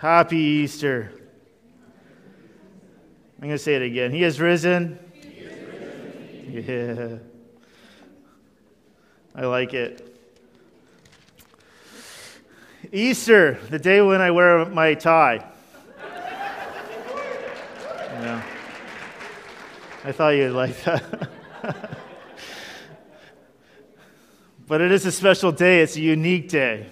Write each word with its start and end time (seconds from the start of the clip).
Happy 0.00 0.38
Easter. 0.38 1.12
I'm 3.36 3.48
going 3.48 3.50
to 3.50 3.58
say 3.58 3.74
it 3.74 3.82
again. 3.82 4.12
He 4.12 4.22
has 4.22 4.40
risen. 4.40 4.98
He 5.12 5.42
has 5.42 6.64
risen. 6.64 7.20
Yeah. 9.34 9.42
I 9.42 9.44
like 9.44 9.74
it. 9.74 10.16
Easter, 12.90 13.58
the 13.68 13.78
day 13.78 14.00
when 14.00 14.22
I 14.22 14.30
wear 14.30 14.64
my 14.64 14.94
tie. 14.94 15.46
yeah. 18.08 18.42
I 20.02 20.12
thought 20.12 20.30
you'd 20.30 20.52
like 20.52 20.82
that. 20.84 21.28
but 24.66 24.80
it 24.80 24.92
is 24.92 25.04
a 25.04 25.12
special 25.12 25.52
day, 25.52 25.82
it's 25.82 25.96
a 25.96 26.00
unique 26.00 26.48
day. 26.48 26.86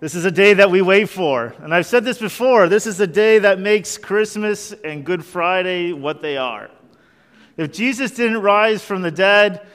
This 0.00 0.14
is 0.14 0.24
a 0.24 0.30
day 0.30 0.54
that 0.54 0.70
we 0.70 0.80
wait 0.80 1.10
for. 1.10 1.54
And 1.58 1.74
I've 1.74 1.84
said 1.84 2.04
this 2.04 2.18
before 2.18 2.68
this 2.70 2.86
is 2.86 2.96
the 2.96 3.06
day 3.06 3.38
that 3.38 3.60
makes 3.60 3.98
Christmas 3.98 4.72
and 4.72 5.04
Good 5.04 5.22
Friday 5.22 5.92
what 5.92 6.22
they 6.22 6.38
are. 6.38 6.70
If 7.58 7.70
Jesus 7.70 8.10
didn't 8.10 8.40
rise 8.40 8.82
from 8.82 9.02
the 9.02 9.10
dead, 9.10 9.66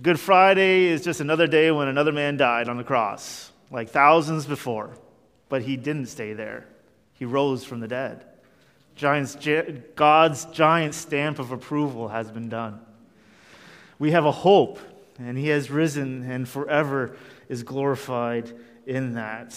Good 0.00 0.20
Friday 0.20 0.84
is 0.84 1.02
just 1.02 1.20
another 1.20 1.48
day 1.48 1.72
when 1.72 1.88
another 1.88 2.12
man 2.12 2.36
died 2.36 2.68
on 2.68 2.76
the 2.76 2.84
cross, 2.84 3.50
like 3.72 3.90
thousands 3.90 4.46
before. 4.46 4.96
But 5.48 5.62
he 5.62 5.76
didn't 5.76 6.06
stay 6.06 6.32
there, 6.32 6.68
he 7.14 7.24
rose 7.24 7.64
from 7.64 7.80
the 7.80 7.88
dead. 7.88 8.24
Giant's, 8.94 9.36
God's 9.96 10.44
giant 10.46 10.94
stamp 10.94 11.40
of 11.40 11.50
approval 11.50 12.08
has 12.08 12.30
been 12.30 12.48
done. 12.48 12.78
We 13.98 14.12
have 14.12 14.26
a 14.26 14.32
hope, 14.32 14.78
and 15.18 15.36
he 15.36 15.48
has 15.48 15.72
risen 15.72 16.30
and 16.30 16.48
forever 16.48 17.16
is 17.48 17.64
glorified 17.64 18.52
in 18.86 19.14
that. 19.14 19.56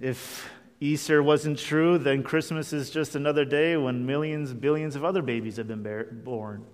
If 0.00 0.50
Easter 0.80 1.22
wasn't 1.22 1.58
true, 1.58 1.98
then 1.98 2.22
Christmas 2.22 2.72
is 2.72 2.90
just 2.90 3.14
another 3.14 3.44
day 3.44 3.76
when 3.76 4.04
millions, 4.04 4.52
billions 4.52 4.96
of 4.96 5.04
other 5.04 5.22
babies 5.22 5.56
have 5.56 5.68
been 5.68 6.22
born. 6.24 6.66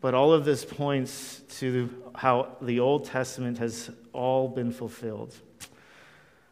But 0.00 0.14
all 0.14 0.32
of 0.32 0.44
this 0.44 0.64
points 0.64 1.42
to 1.58 1.88
how 2.14 2.56
the 2.60 2.80
Old 2.80 3.06
Testament 3.06 3.58
has 3.58 3.90
all 4.12 4.48
been 4.48 4.70
fulfilled. 4.70 5.34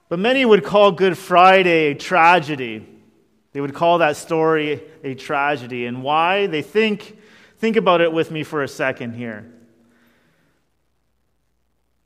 But 0.09 0.19
many 0.19 0.45
would 0.45 0.65
call 0.65 0.93
Good 0.93 1.19
Friday 1.19 1.91
a 1.91 1.95
tragedy. 1.95 2.87
They 3.53 3.61
would 3.61 3.75
call 3.75 3.99
that 3.99 4.17
story 4.17 4.83
a 5.05 5.15
tragedy. 5.15 5.87
And 5.87 6.03
why? 6.03 6.47
They 6.47 6.63
think, 6.63 7.19
think 7.59 7.77
about 7.77 8.01
it 8.01 8.13
with 8.13 8.31
me 8.31 8.43
for 8.43 8.63
a 8.63 8.69
second 8.69 9.15
here. 9.15 9.53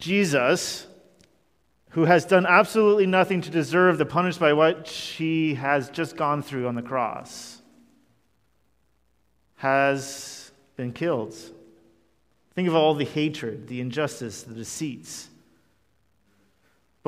Jesus, 0.00 0.86
who 1.90 2.06
has 2.06 2.24
done 2.24 2.46
absolutely 2.46 3.06
nothing 3.06 3.40
to 3.42 3.50
deserve 3.50 3.98
the 3.98 4.06
punishment 4.06 4.40
by 4.40 4.52
what 4.52 4.88
he 4.88 5.54
has 5.54 5.90
just 5.90 6.16
gone 6.16 6.42
through 6.42 6.66
on 6.66 6.74
the 6.74 6.82
cross, 6.82 7.60
has 9.56 10.50
been 10.76 10.92
killed. 10.92 11.34
Think 12.54 12.66
of 12.66 12.74
all 12.74 12.94
the 12.94 13.04
hatred, 13.04 13.68
the 13.68 13.80
injustice, 13.80 14.42
the 14.42 14.54
deceits. 14.54 15.28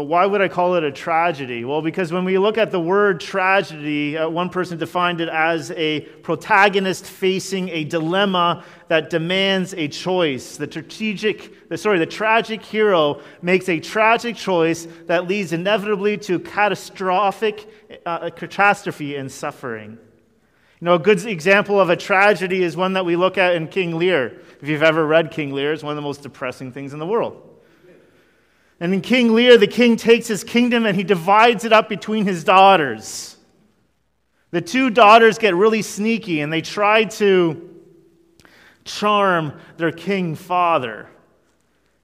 But 0.03 0.08
why 0.08 0.27
would 0.27 0.41
I 0.41 0.48
call 0.48 0.75
it 0.75 0.83
a 0.83 0.91
tragedy? 0.91 1.64
Well, 1.64 1.81
because 1.81 2.11
when 2.11 2.25
we 2.25 2.36
look 2.36 2.58
at 2.58 2.72
the 2.72 2.81
word 2.81 3.20
tragedy, 3.20 4.19
uh, 4.19 4.28
one 4.28 4.48
person 4.48 4.77
defined 4.77 5.20
it 5.20 5.28
as 5.28 5.70
a 5.70 6.00
protagonist 6.25 7.06
facing 7.06 7.69
a 7.69 7.84
dilemma 7.84 8.64
that 8.89 9.11
demands 9.11 9.75
a 9.75 9.86
choice. 9.86 10.56
The 10.56 10.67
strategic, 10.67 11.69
the, 11.69 11.78
sorry, 11.78 12.00
the 12.00 12.06
tragic 12.06 12.64
hero 12.64 13.20
makes 13.42 13.69
a 13.69 13.78
tragic 13.78 14.34
choice 14.34 14.89
that 15.06 15.28
leads 15.28 15.53
inevitably 15.53 16.19
to 16.19 16.41
catastrophic 16.41 17.70
uh, 18.05 18.28
catastrophe 18.31 19.14
and 19.14 19.31
suffering. 19.31 19.98
You 20.81 20.84
know, 20.84 20.94
a 20.94 20.98
good 20.98 21.25
example 21.27 21.81
of 21.81 21.91
a 21.91 21.97
tragedy 21.97 22.64
is 22.64 22.77
one 22.77 22.94
that 22.94 23.05
we 23.05 23.14
look 23.14 23.39
at 23.39 23.55
in 23.55 23.69
King 23.69 24.00
Lear. 24.00 24.41
If 24.60 24.69
you've 24.69 24.82
ever 24.82 25.06
read 25.06 25.31
King 25.31 25.53
Lear, 25.53 25.72
it's 25.72 25.84
one 25.84 25.93
of 25.93 25.97
the 25.97 26.03
most 26.03 26.25
depressing 26.25 26.72
things 26.72 26.93
in 26.93 26.99
the 26.99 27.06
world. 27.06 27.50
And 28.81 28.93
in 28.93 29.00
King 29.00 29.34
Lear, 29.34 29.59
the 29.59 29.66
king 29.66 29.97
takes 29.97 30.27
his 30.27 30.43
kingdom 30.43 30.87
and 30.87 30.97
he 30.97 31.05
divides 31.05 31.65
it 31.65 31.72
up 31.72 31.88
between 31.88 32.27
his 32.27 32.43
daughters. 32.43 33.37
The 34.50 34.60
two 34.60 34.91
daughters 34.91 35.38
get 35.38 35.55
really 35.55 35.83
sneaky 35.83 36.41
and 36.41 36.53
they 36.53 36.60
try 36.60 37.05
to 37.05 37.71
charm 38.84 39.59
their 39.77 39.93
king 39.93 40.34
father 40.34 41.09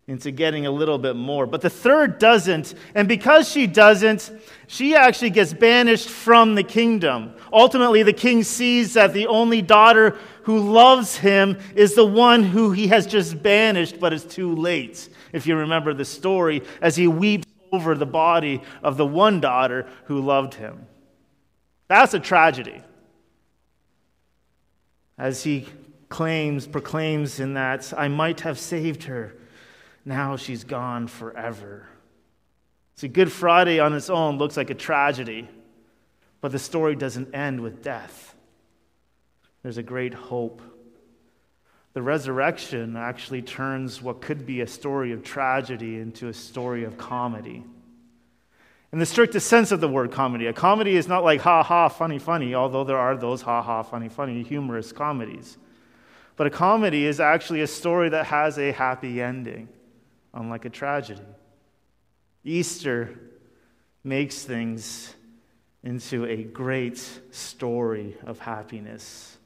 into 0.07 0.31
getting 0.31 0.65
a 0.65 0.71
little 0.71 0.97
bit 0.97 1.17
more. 1.17 1.47
But 1.47 1.61
the 1.61 1.69
third 1.69 2.19
doesn't. 2.19 2.75
And 2.95 3.07
because 3.07 3.49
she 3.51 3.67
doesn't, 3.67 4.31
she 4.67 4.95
actually 4.95 5.31
gets 5.31 5.53
banished 5.53 6.09
from 6.09 6.55
the 6.55 6.62
kingdom. 6.62 7.34
Ultimately, 7.53 8.03
the 8.03 8.15
king 8.15 8.43
sees 8.43 8.95
that 8.95 9.12
the 9.12 9.27
only 9.27 9.61
daughter 9.61 10.17
who 10.45 10.61
loves 10.61 11.17
him 11.17 11.59
is 11.75 11.95
the 11.95 12.07
one 12.07 12.43
who 12.43 12.73
he 12.73 12.87
has 12.87 13.07
just 13.07 13.43
banished, 13.43 14.01
but 14.01 14.15
it's 14.15 14.25
too 14.25 14.55
late 14.55 15.11
if 15.33 15.47
you 15.47 15.56
remember 15.56 15.94
the 15.94 16.05
story, 16.05 16.62
as 16.81 16.97
he 16.97 17.06
weeps 17.06 17.47
over 17.72 17.94
the 17.94 18.06
body 18.06 18.62
of 18.83 18.97
the 18.97 19.06
one 19.06 19.41
daughter 19.41 19.87
who 20.05 20.21
loved 20.21 20.55
him. 20.55 20.87
That's 21.89 22.15
a 22.15 22.21
tragedy. 22.21 22.83
As 25.19 25.43
he 25.43 25.66
claims, 26.09 26.66
proclaims 26.66 27.41
in 27.41 27.55
that, 27.55 27.93
I 27.97 28.09
might 28.09 28.41
have 28.41 28.59
saved 28.59 29.05
her. 29.05 29.34
Now 30.05 30.37
she's 30.37 30.65
gone 30.65 31.06
forever. 31.06 31.87
See, 32.95 33.09
Good 33.09 33.31
Friday 33.31 33.78
on 33.78 33.93
its 33.93 34.10
own 34.10 34.39
looks 34.39 34.56
like 34.56 34.71
a 34.71 34.75
tragedy, 34.75 35.49
but 36.41 36.53
the 36.53 36.59
story 36.59 36.97
doesn't 36.97 37.34
end 37.34 37.60
with 37.60 37.83
death. 37.83 38.34
There's 39.62 39.78
a 39.78 39.83
great 39.83 40.15
hope 40.15 40.62
the 41.98 42.03
resurrection 42.03 42.97
actually 42.97 43.42
turns 43.42 44.00
what 44.00 44.20
could 44.20 44.47
be 44.47 44.60
a 44.60 44.69
story 44.69 45.10
of 45.10 45.25
tragedy 45.25 45.97
into 45.97 46.28
a 46.28 46.32
story 46.32 46.84
of 46.84 46.97
comedy. 46.97 47.64
In 48.92 49.00
the 49.00 49.04
strictest 49.04 49.48
sense 49.48 49.72
of 49.72 49.81
the 49.81 49.88
word 49.88 50.12
comedy, 50.12 50.47
a 50.47 50.53
comedy 50.53 50.94
is 50.94 51.09
not 51.09 51.25
like 51.25 51.41
ha 51.41 51.64
ha, 51.64 51.88
funny, 51.88 52.20
funny, 52.20 52.54
although 52.54 52.84
there 52.84 52.97
are 52.97 53.16
those 53.16 53.42
ha 53.42 53.60
ha, 53.62 53.82
funny, 53.82 54.09
funny, 54.09 54.44
humorous 54.44 54.92
comedies. 54.92 55.59
But 56.36 56.47
a 56.47 56.50
comedy 56.50 57.04
is 57.04 57.19
actually 57.19 57.62
a 57.62 57.66
story 57.66 58.10
that 58.10 58.26
has 58.26 58.60
a 58.60 58.70
happy 58.70 59.20
ending, 59.20 59.69
unlike 60.32 60.66
a 60.66 60.70
tragedy. 60.70 61.20
Easter 62.44 63.19
makes 64.04 64.44
things 64.44 65.16
into 65.82 66.26
a 66.26 66.44
great 66.44 67.03
story 67.32 68.16
of 68.25 68.38
happiness. 68.38 69.38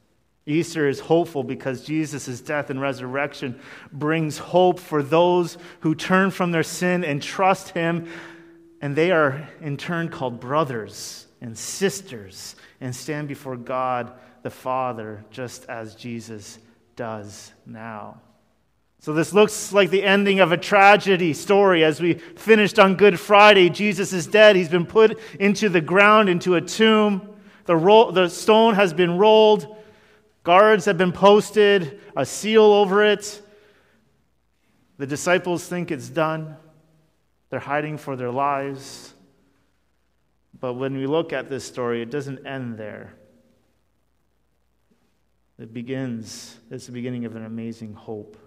Easter 0.45 0.89
is 0.89 0.99
hopeful 0.99 1.43
because 1.43 1.83
Jesus' 1.83 2.41
death 2.41 2.69
and 2.69 2.81
resurrection 2.81 3.59
brings 3.91 4.37
hope 4.37 4.79
for 4.79 5.01
those 5.01 5.57
who 5.79 5.95
turn 5.95 6.31
from 6.31 6.51
their 6.51 6.63
sin 6.63 7.05
and 7.05 7.21
trust 7.21 7.69
Him. 7.69 8.09
And 8.81 8.95
they 8.95 9.11
are 9.11 9.47
in 9.61 9.77
turn 9.77 10.09
called 10.09 10.41
brothers 10.41 11.27
and 11.39 11.57
sisters 11.57 12.55
and 12.81 12.93
stand 12.93 13.29
before 13.29 13.55
God 13.55 14.11
the 14.41 14.49
Father 14.49 15.23
just 15.31 15.65
as 15.69 15.95
Jesus 15.95 16.59
does 16.97 17.53
now. 17.65 18.19
So, 18.99 19.13
this 19.13 19.33
looks 19.33 19.73
like 19.73 19.89
the 19.89 20.03
ending 20.03 20.39
of 20.39 20.51
a 20.53 20.57
tragedy 20.57 21.33
story. 21.33 21.83
As 21.83 21.99
we 21.99 22.13
finished 22.13 22.79
on 22.79 22.95
Good 22.95 23.19
Friday, 23.19 23.69
Jesus 23.69 24.13
is 24.13 24.27
dead. 24.27 24.55
He's 24.55 24.69
been 24.69 24.85
put 24.85 25.19
into 25.39 25.67
the 25.67 25.81
ground, 25.81 26.29
into 26.29 26.55
a 26.55 26.61
tomb. 26.61 27.35
The, 27.65 27.75
ro- 27.75 28.11
the 28.11 28.29
stone 28.29 28.75
has 28.75 28.93
been 28.93 29.17
rolled. 29.17 29.75
Guards 30.43 30.85
have 30.85 30.97
been 30.97 31.13
posted, 31.13 32.01
a 32.17 32.25
seal 32.25 32.63
over 32.63 33.03
it. 33.03 33.41
The 34.97 35.07
disciples 35.07 35.65
think 35.65 35.89
it's 35.89 36.09
done. 36.09 36.57
They're 37.49 37.59
hiding 37.59 37.97
for 37.97 38.15
their 38.15 38.31
lives. 38.31 39.13
But 40.59 40.73
when 40.73 40.97
we 40.97 41.07
look 41.07 41.33
at 41.33 41.49
this 41.49 41.63
story, 41.63 42.01
it 42.01 42.09
doesn't 42.09 42.45
end 42.45 42.77
there. 42.77 43.13
It 45.59 45.73
begins, 45.73 46.57
it's 46.71 46.87
the 46.87 46.91
beginning 46.91 47.25
of 47.25 47.35
an 47.35 47.45
amazing 47.45 47.93
hope. 47.93 48.37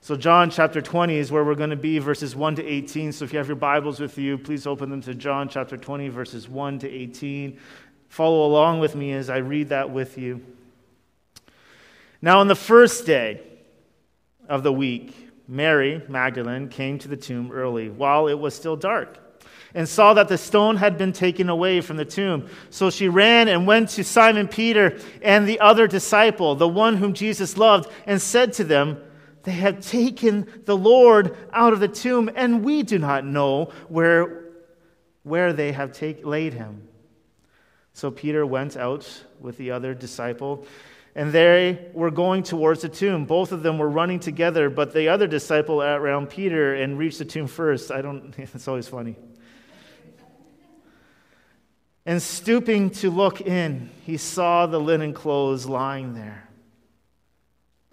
So, 0.00 0.16
John 0.16 0.50
chapter 0.50 0.82
20 0.82 1.16
is 1.16 1.32
where 1.32 1.44
we're 1.44 1.54
going 1.54 1.70
to 1.70 1.76
be, 1.76 1.98
verses 1.98 2.36
1 2.36 2.56
to 2.56 2.64
18. 2.64 3.12
So, 3.12 3.24
if 3.24 3.32
you 3.32 3.38
have 3.38 3.48
your 3.48 3.56
Bibles 3.56 4.00
with 4.00 4.16
you, 4.18 4.36
please 4.38 4.66
open 4.66 4.90
them 4.90 5.00
to 5.02 5.14
John 5.14 5.48
chapter 5.48 5.76
20, 5.76 6.08
verses 6.08 6.48
1 6.48 6.78
to 6.80 6.90
18. 6.90 7.58
Follow 8.08 8.46
along 8.46 8.80
with 8.80 8.94
me 8.94 9.12
as 9.12 9.28
I 9.28 9.38
read 9.38 9.70
that 9.70 9.90
with 9.90 10.18
you. 10.18 10.44
Now, 12.24 12.40
on 12.40 12.48
the 12.48 12.54
first 12.54 13.04
day 13.04 13.42
of 14.48 14.62
the 14.62 14.72
week, 14.72 15.14
Mary 15.46 16.02
Magdalene 16.08 16.70
came 16.70 16.98
to 17.00 17.08
the 17.08 17.18
tomb 17.18 17.52
early, 17.52 17.90
while 17.90 18.28
it 18.28 18.38
was 18.38 18.54
still 18.54 18.76
dark, 18.76 19.18
and 19.74 19.86
saw 19.86 20.14
that 20.14 20.28
the 20.28 20.38
stone 20.38 20.76
had 20.76 20.96
been 20.96 21.12
taken 21.12 21.50
away 21.50 21.82
from 21.82 21.98
the 21.98 22.04
tomb. 22.06 22.48
So 22.70 22.88
she 22.88 23.10
ran 23.10 23.48
and 23.48 23.66
went 23.66 23.90
to 23.90 24.04
Simon 24.04 24.48
Peter 24.48 24.98
and 25.20 25.46
the 25.46 25.60
other 25.60 25.86
disciple, 25.86 26.54
the 26.54 26.66
one 26.66 26.96
whom 26.96 27.12
Jesus 27.12 27.58
loved, 27.58 27.92
and 28.06 28.22
said 28.22 28.54
to 28.54 28.64
them, 28.64 29.02
They 29.42 29.52
have 29.52 29.86
taken 29.86 30.48
the 30.64 30.78
Lord 30.78 31.36
out 31.52 31.74
of 31.74 31.80
the 31.80 31.88
tomb, 31.88 32.30
and 32.34 32.64
we 32.64 32.84
do 32.84 32.98
not 32.98 33.26
know 33.26 33.66
where 33.88 34.44
where 35.24 35.52
they 35.52 35.72
have 35.72 35.92
take, 35.92 36.24
laid 36.24 36.54
him. 36.54 36.88
So 37.92 38.10
Peter 38.10 38.46
went 38.46 38.78
out 38.78 39.24
with 39.40 39.58
the 39.58 39.72
other 39.72 39.92
disciple, 39.92 40.66
and 41.14 41.32
they 41.32 41.90
were 41.92 42.10
going 42.10 42.42
towards 42.42 42.82
the 42.82 42.88
tomb. 42.88 43.24
Both 43.24 43.52
of 43.52 43.62
them 43.62 43.78
were 43.78 43.88
running 43.88 44.20
together, 44.20 44.68
but 44.68 44.92
the 44.92 45.08
other 45.08 45.26
disciple 45.26 45.80
outran 45.80 46.26
Peter 46.26 46.74
and 46.74 46.98
reached 46.98 47.18
the 47.18 47.24
tomb 47.24 47.46
first. 47.46 47.90
I 47.90 48.02
don't, 48.02 48.34
it's 48.38 48.68
always 48.68 48.88
funny. 48.88 49.16
And 52.06 52.20
stooping 52.20 52.90
to 52.90 53.10
look 53.10 53.40
in, 53.40 53.90
he 54.04 54.18
saw 54.18 54.66
the 54.66 54.78
linen 54.78 55.14
clothes 55.14 55.66
lying 55.66 56.14
there 56.14 56.48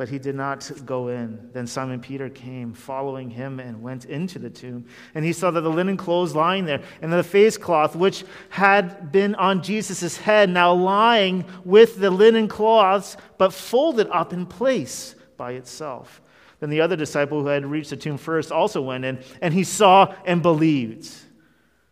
but 0.02 0.10
he 0.10 0.18
did 0.18 0.34
not 0.34 0.72
go 0.84 1.10
in. 1.10 1.52
Then 1.54 1.68
Simon 1.68 2.00
Peter 2.00 2.28
came, 2.28 2.74
following 2.74 3.30
him, 3.30 3.60
and 3.60 3.84
went 3.84 4.06
into 4.06 4.40
the 4.40 4.50
tomb. 4.50 4.88
And 5.14 5.24
he 5.24 5.32
saw 5.32 5.52
that 5.52 5.62
the 5.62 5.70
linen 5.70 5.96
clothes 5.96 6.34
lying 6.34 6.66
there, 6.66 6.82
and 7.04 7.14
the 7.14 7.22
face 7.22 7.56
cloth 7.56 7.96
which 7.96 8.24
had 8.50 9.12
been 9.12 9.36
on 9.36 9.62
Jesus' 9.62 10.18
head, 10.18 10.50
now 10.50 10.74
lying 10.74 11.46
with 11.64 12.00
the 12.00 12.10
linen 12.10 12.48
cloths, 12.48 13.16
but 13.38 13.54
folded 13.54 14.08
up 14.10 14.34
in 14.34 14.48
place 14.48 15.14
by 15.38 15.52
itself. 15.52 16.20
Then 16.60 16.72
the 16.72 16.82
other 16.82 16.96
disciple 16.96 17.40
who 17.42 17.50
had 17.50 17.64
reached 17.64 17.92
the 17.92 17.96
tomb 17.96 18.18
first 18.18 18.52
also 18.52 18.82
went 18.82 19.06
in, 19.06 19.20
and 19.40 19.54
he 19.54 19.64
saw 19.64 20.16
and 20.26 20.42
believed. 20.42 21.08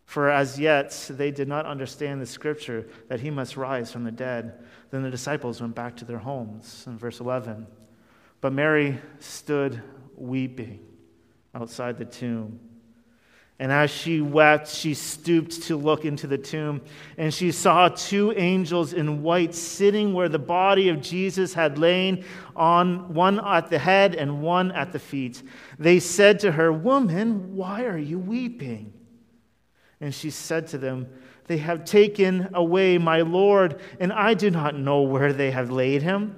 For 0.06 0.32
as 0.32 0.60
yet 0.60 1.12
they 1.12 1.30
did 1.30 1.48
not 1.48 1.68
understand 1.68 2.24
the 2.24 2.26
scripture 2.26 2.88
that 3.08 3.20
he 3.20 3.30
must 3.30 3.56
rise 3.56 3.92
from 3.92 4.04
the 4.04 4.12
dead. 4.12 4.64
Then 4.90 5.04
the 5.04 5.12
disciples 5.12 5.62
went 5.62 5.76
back 5.76 5.96
to 5.98 6.06
their 6.06 6.18
homes. 6.18 6.86
In 6.88 6.98
verse 6.98 7.20
11. 7.20 7.68
But 8.42 8.54
Mary 8.54 9.00
stood 9.20 9.82
weeping 10.16 10.80
outside 11.54 11.98
the 11.98 12.06
tomb. 12.06 12.60
And 13.62 13.74
as 13.74 13.92
she 13.92 14.22
wept, 14.22 14.70
she 14.70 14.94
stooped 14.94 15.64
to 15.64 15.76
look 15.76 16.06
into 16.06 16.28
the 16.28 16.38
tomb, 16.38 16.82
and 17.18 17.34
she 17.34 17.52
saw 17.52 17.90
two 17.90 18.32
angels 18.38 18.94
in 18.94 19.22
white 19.22 19.54
sitting 19.54 20.14
where 20.14 20.30
the 20.30 20.40
body 20.40 20.88
of 20.88 21.02
Jesus 21.02 21.54
had 21.54 21.78
lain, 21.78 22.24
on 22.56 23.14
one 23.14 23.46
at 23.46 23.70
the 23.70 23.78
head 23.78 24.16
and 24.16 24.42
one 24.42 24.72
at 24.72 24.94
the 24.94 25.00
feet. 25.00 25.44
They 25.78 26.00
said 26.00 26.40
to 26.40 26.54
her, 26.54 26.72
Woman, 26.72 27.54
why 27.54 27.84
are 27.84 27.98
you 27.98 28.18
weeping? 28.18 28.94
And 30.00 30.16
she 30.16 30.30
said 30.30 30.68
to 30.68 30.78
them, 30.78 31.08
They 31.48 31.58
have 31.58 31.84
taken 31.84 32.52
away 32.54 32.98
my 32.98 33.22
Lord, 33.22 33.82
and 34.00 34.14
I 34.14 34.36
do 34.36 34.50
not 34.50 34.76
know 34.76 35.02
where 35.02 35.34
they 35.34 35.52
have 35.52 35.70
laid 35.70 36.02
him. 36.02 36.38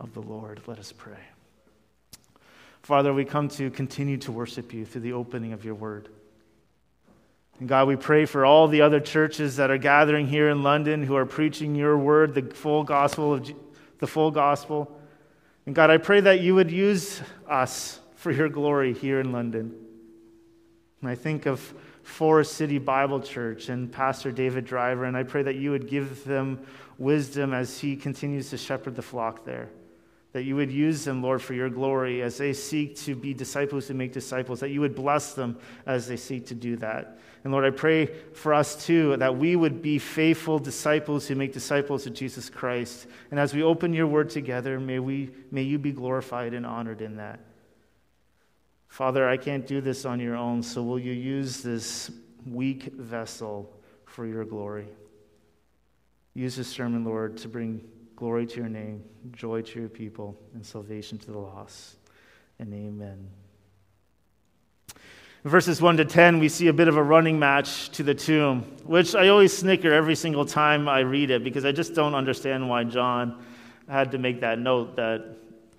of 0.00 0.14
the 0.14 0.22
Lord. 0.22 0.60
Let 0.66 0.78
us 0.78 0.92
pray. 0.92 1.18
Father, 2.82 3.12
we 3.12 3.24
come 3.24 3.48
to 3.50 3.70
continue 3.70 4.16
to 4.18 4.32
worship 4.32 4.72
you 4.72 4.86
through 4.86 5.02
the 5.02 5.12
opening 5.12 5.52
of 5.52 5.64
your 5.64 5.74
word. 5.74 6.08
And 7.60 7.68
God, 7.68 7.86
we 7.86 7.96
pray 7.96 8.24
for 8.24 8.46
all 8.46 8.68
the 8.68 8.80
other 8.80 9.00
churches 9.00 9.56
that 9.56 9.70
are 9.70 9.78
gathering 9.78 10.26
here 10.26 10.48
in 10.48 10.62
London 10.62 11.02
who 11.02 11.14
are 11.14 11.26
preaching 11.26 11.74
your 11.74 11.98
word, 11.98 12.34
the 12.34 12.42
full 12.54 12.82
gospel 12.82 13.34
of 13.34 13.52
the 13.98 14.06
full 14.06 14.30
gospel. 14.30 14.98
And 15.66 15.74
God, 15.74 15.90
I 15.90 15.98
pray 15.98 16.22
that 16.22 16.40
you 16.40 16.54
would 16.54 16.70
use 16.70 17.20
us 17.46 18.00
for 18.14 18.32
your 18.32 18.48
glory 18.48 18.94
here 18.94 19.20
in 19.20 19.30
London. 19.30 19.74
And 21.02 21.10
I 21.10 21.14
think 21.14 21.44
of 21.44 21.74
Forest 22.02 22.54
City 22.54 22.78
Bible 22.78 23.20
Church 23.20 23.68
and 23.68 23.92
Pastor 23.92 24.32
David 24.32 24.64
Driver, 24.64 25.04
and 25.04 25.16
I 25.16 25.22
pray 25.22 25.42
that 25.42 25.56
you 25.56 25.70
would 25.70 25.86
give 25.86 26.24
them 26.24 26.64
wisdom 26.96 27.52
as 27.52 27.78
he 27.78 27.94
continues 27.94 28.48
to 28.50 28.56
shepherd 28.56 28.96
the 28.96 29.02
flock 29.02 29.44
there 29.44 29.68
that 30.32 30.44
you 30.44 30.54
would 30.56 30.70
use 30.70 31.04
them, 31.04 31.22
Lord, 31.22 31.42
for 31.42 31.54
your 31.54 31.68
glory 31.68 32.22
as 32.22 32.38
they 32.38 32.52
seek 32.52 32.96
to 32.98 33.16
be 33.16 33.34
disciples 33.34 33.88
who 33.88 33.94
make 33.94 34.12
disciples, 34.12 34.60
that 34.60 34.70
you 34.70 34.80
would 34.80 34.94
bless 34.94 35.34
them 35.34 35.58
as 35.86 36.06
they 36.06 36.16
seek 36.16 36.46
to 36.46 36.54
do 36.54 36.76
that. 36.76 37.18
And 37.42 37.52
Lord, 37.52 37.64
I 37.64 37.70
pray 37.70 38.06
for 38.34 38.54
us 38.54 38.86
too 38.86 39.16
that 39.16 39.36
we 39.36 39.56
would 39.56 39.82
be 39.82 39.98
faithful 39.98 40.58
disciples 40.58 41.26
who 41.26 41.34
make 41.34 41.52
disciples 41.52 42.06
of 42.06 42.14
Jesus 42.14 42.48
Christ. 42.50 43.06
And 43.30 43.40
as 43.40 43.54
we 43.54 43.62
open 43.62 43.92
your 43.92 44.06
word 44.06 44.30
together, 44.30 44.78
may, 44.78 44.98
we, 44.98 45.30
may 45.50 45.62
you 45.62 45.78
be 45.78 45.92
glorified 45.92 46.54
and 46.54 46.66
honored 46.66 47.00
in 47.00 47.16
that. 47.16 47.40
Father, 48.88 49.28
I 49.28 49.36
can't 49.36 49.66
do 49.66 49.80
this 49.80 50.04
on 50.04 50.20
your 50.20 50.36
own, 50.36 50.62
so 50.62 50.82
will 50.82 50.98
you 50.98 51.12
use 51.12 51.62
this 51.62 52.10
weak 52.46 52.92
vessel 52.94 53.72
for 54.04 54.26
your 54.26 54.44
glory? 54.44 54.88
Use 56.34 56.56
this 56.56 56.68
sermon, 56.68 57.04
Lord, 57.04 57.36
to 57.38 57.48
bring 57.48 57.80
Glory 58.20 58.44
to 58.44 58.56
your 58.56 58.68
name, 58.68 59.02
joy 59.32 59.62
to 59.62 59.80
your 59.80 59.88
people, 59.88 60.38
and 60.52 60.64
salvation 60.64 61.16
to 61.16 61.30
the 61.30 61.38
lost. 61.38 61.96
And 62.58 62.74
amen. 62.74 63.30
Verses 65.42 65.80
1 65.80 65.96
to 65.96 66.04
10, 66.04 66.38
we 66.38 66.50
see 66.50 66.66
a 66.66 66.72
bit 66.74 66.86
of 66.86 66.98
a 66.98 67.02
running 67.02 67.38
match 67.38 67.88
to 67.92 68.02
the 68.02 68.14
tomb, 68.14 68.60
which 68.84 69.14
I 69.14 69.28
always 69.28 69.56
snicker 69.56 69.90
every 69.90 70.14
single 70.14 70.44
time 70.44 70.86
I 70.86 70.98
read 70.98 71.30
it 71.30 71.42
because 71.42 71.64
I 71.64 71.72
just 71.72 71.94
don't 71.94 72.14
understand 72.14 72.68
why 72.68 72.84
John 72.84 73.42
had 73.88 74.10
to 74.10 74.18
make 74.18 74.42
that 74.42 74.58
note 74.58 74.96
that, 74.96 75.38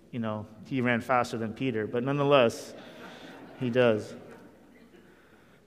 you 0.10 0.18
know, 0.18 0.48
he 0.66 0.82
ran 0.82 1.00
faster 1.00 1.38
than 1.38 1.54
Peter. 1.54 1.86
But 1.86 2.04
nonetheless, 2.04 2.74
he 3.60 3.70
does. 3.70 4.16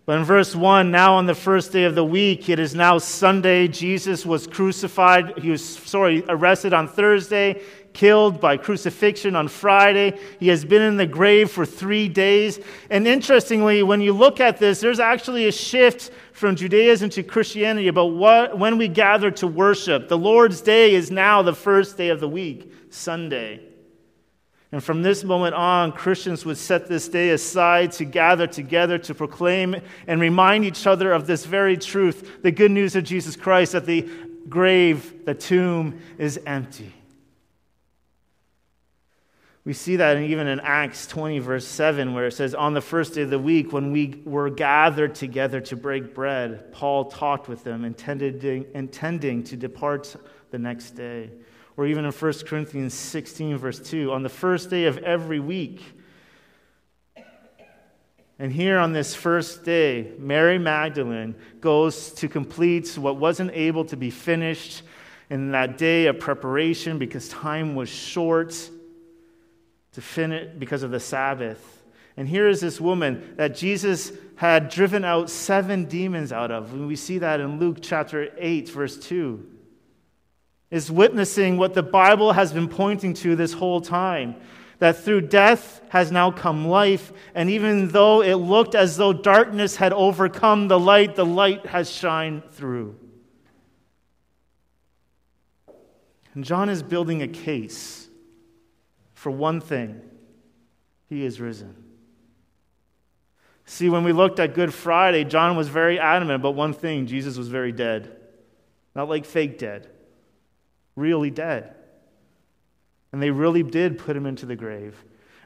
But 0.06 0.18
in 0.18 0.24
verse 0.24 0.54
1, 0.54 0.90
now 0.90 1.14
on 1.14 1.24
the 1.24 1.34
first 1.34 1.72
day 1.72 1.84
of 1.84 1.94
the 1.94 2.04
week, 2.04 2.50
it 2.50 2.58
is 2.58 2.74
now 2.74 2.98
Sunday. 2.98 3.68
Jesus 3.68 4.26
was 4.26 4.46
crucified. 4.46 5.38
He 5.38 5.48
was, 5.48 5.64
sorry, 5.66 6.22
arrested 6.28 6.74
on 6.74 6.88
Thursday, 6.88 7.62
killed 7.94 8.38
by 8.38 8.58
crucifixion 8.58 9.34
on 9.34 9.48
Friday. 9.48 10.18
He 10.38 10.48
has 10.48 10.62
been 10.62 10.82
in 10.82 10.98
the 10.98 11.06
grave 11.06 11.50
for 11.50 11.64
three 11.64 12.06
days. 12.06 12.60
And 12.90 13.06
interestingly, 13.08 13.82
when 13.82 14.02
you 14.02 14.12
look 14.12 14.40
at 14.40 14.58
this, 14.58 14.78
there's 14.78 15.00
actually 15.00 15.48
a 15.48 15.52
shift 15.52 16.10
from 16.32 16.54
Judaism 16.54 17.08
to 17.10 17.22
Christianity 17.22 17.88
about 17.88 18.12
what, 18.12 18.58
when 18.58 18.76
we 18.76 18.88
gather 18.88 19.30
to 19.30 19.46
worship. 19.46 20.08
The 20.08 20.18
Lord's 20.18 20.60
Day 20.60 20.94
is 20.94 21.10
now 21.10 21.40
the 21.40 21.54
first 21.54 21.96
day 21.96 22.10
of 22.10 22.20
the 22.20 22.28
week, 22.28 22.70
Sunday. 22.90 23.73
And 24.74 24.82
from 24.82 25.02
this 25.02 25.22
moment 25.22 25.54
on, 25.54 25.92
Christians 25.92 26.44
would 26.44 26.56
set 26.56 26.88
this 26.88 27.08
day 27.08 27.30
aside 27.30 27.92
to 27.92 28.04
gather 28.04 28.48
together 28.48 28.98
to 28.98 29.14
proclaim 29.14 29.76
and 30.08 30.20
remind 30.20 30.64
each 30.64 30.84
other 30.84 31.12
of 31.12 31.28
this 31.28 31.46
very 31.46 31.76
truth 31.76 32.42
the 32.42 32.50
good 32.50 32.72
news 32.72 32.96
of 32.96 33.04
Jesus 33.04 33.36
Christ 33.36 33.70
that 33.70 33.86
the 33.86 34.10
grave, 34.48 35.26
the 35.26 35.34
tomb, 35.34 36.00
is 36.18 36.40
empty. 36.44 36.92
We 39.64 39.74
see 39.74 39.94
that 39.94 40.16
even 40.16 40.48
in 40.48 40.58
Acts 40.58 41.06
20, 41.06 41.38
verse 41.38 41.68
7, 41.68 42.12
where 42.12 42.26
it 42.26 42.32
says, 42.32 42.52
On 42.52 42.74
the 42.74 42.80
first 42.80 43.14
day 43.14 43.22
of 43.22 43.30
the 43.30 43.38
week, 43.38 43.72
when 43.72 43.92
we 43.92 44.22
were 44.24 44.50
gathered 44.50 45.14
together 45.14 45.60
to 45.60 45.76
break 45.76 46.16
bread, 46.16 46.72
Paul 46.72 47.04
talked 47.04 47.46
with 47.46 47.62
them, 47.62 47.84
intending, 47.84 48.66
intending 48.74 49.44
to 49.44 49.56
depart 49.56 50.16
the 50.50 50.58
next 50.58 50.96
day 50.96 51.30
or 51.76 51.86
even 51.86 52.04
in 52.04 52.12
1 52.12 52.32
Corinthians 52.46 52.94
16, 52.94 53.56
verse 53.58 53.80
2, 53.80 54.12
on 54.12 54.22
the 54.22 54.28
first 54.28 54.70
day 54.70 54.84
of 54.84 54.98
every 54.98 55.40
week. 55.40 55.82
And 58.38 58.52
here 58.52 58.78
on 58.78 58.92
this 58.92 59.14
first 59.14 59.64
day, 59.64 60.12
Mary 60.18 60.58
Magdalene 60.58 61.34
goes 61.60 62.12
to 62.14 62.28
complete 62.28 62.98
what 62.98 63.16
wasn't 63.16 63.52
able 63.52 63.84
to 63.86 63.96
be 63.96 64.10
finished 64.10 64.82
in 65.30 65.52
that 65.52 65.78
day 65.78 66.06
of 66.06 66.18
preparation 66.18 66.98
because 66.98 67.28
time 67.28 67.74
was 67.74 67.88
short 67.88 68.70
to 69.92 70.00
finish 70.00 70.50
because 70.58 70.82
of 70.82 70.90
the 70.90 71.00
Sabbath. 71.00 71.82
And 72.16 72.28
here 72.28 72.48
is 72.48 72.60
this 72.60 72.80
woman 72.80 73.34
that 73.36 73.56
Jesus 73.56 74.12
had 74.36 74.68
driven 74.68 75.04
out 75.04 75.30
seven 75.30 75.84
demons 75.84 76.32
out 76.32 76.50
of. 76.50 76.72
And 76.72 76.86
we 76.86 76.96
see 76.96 77.18
that 77.18 77.40
in 77.40 77.58
Luke 77.58 77.78
chapter 77.80 78.32
8, 78.36 78.68
verse 78.68 78.96
2. 78.96 79.53
Is 80.74 80.90
witnessing 80.90 81.56
what 81.56 81.74
the 81.74 81.84
Bible 81.84 82.32
has 82.32 82.52
been 82.52 82.66
pointing 82.66 83.14
to 83.14 83.36
this 83.36 83.52
whole 83.52 83.80
time 83.80 84.34
that 84.80 84.96
through 84.96 85.20
death 85.20 85.80
has 85.90 86.10
now 86.10 86.32
come 86.32 86.66
life. 86.66 87.12
And 87.32 87.48
even 87.48 87.90
though 87.90 88.22
it 88.22 88.34
looked 88.34 88.74
as 88.74 88.96
though 88.96 89.12
darkness 89.12 89.76
had 89.76 89.92
overcome 89.92 90.66
the 90.66 90.80
light, 90.80 91.14
the 91.14 91.24
light 91.24 91.66
has 91.66 91.88
shined 91.88 92.42
through. 92.50 92.98
And 96.34 96.42
John 96.42 96.68
is 96.68 96.82
building 96.82 97.22
a 97.22 97.28
case 97.28 98.08
for 99.12 99.30
one 99.30 99.60
thing 99.60 100.02
he 101.08 101.24
is 101.24 101.40
risen. 101.40 101.76
See, 103.64 103.88
when 103.88 104.02
we 104.02 104.12
looked 104.12 104.40
at 104.40 104.54
Good 104.54 104.74
Friday, 104.74 105.22
John 105.22 105.56
was 105.56 105.68
very 105.68 106.00
adamant 106.00 106.40
about 106.40 106.56
one 106.56 106.72
thing 106.72 107.06
Jesus 107.06 107.38
was 107.38 107.46
very 107.46 107.70
dead. 107.70 108.16
Not 108.96 109.08
like 109.08 109.24
fake 109.24 109.56
dead, 109.56 109.88
really 110.96 111.30
dead. 111.30 111.74
And 113.12 113.22
they 113.22 113.30
really 113.30 113.62
did 113.62 113.98
put 113.98 114.16
him 114.16 114.26
into 114.26 114.46
the 114.46 114.56
grave. 114.56 114.96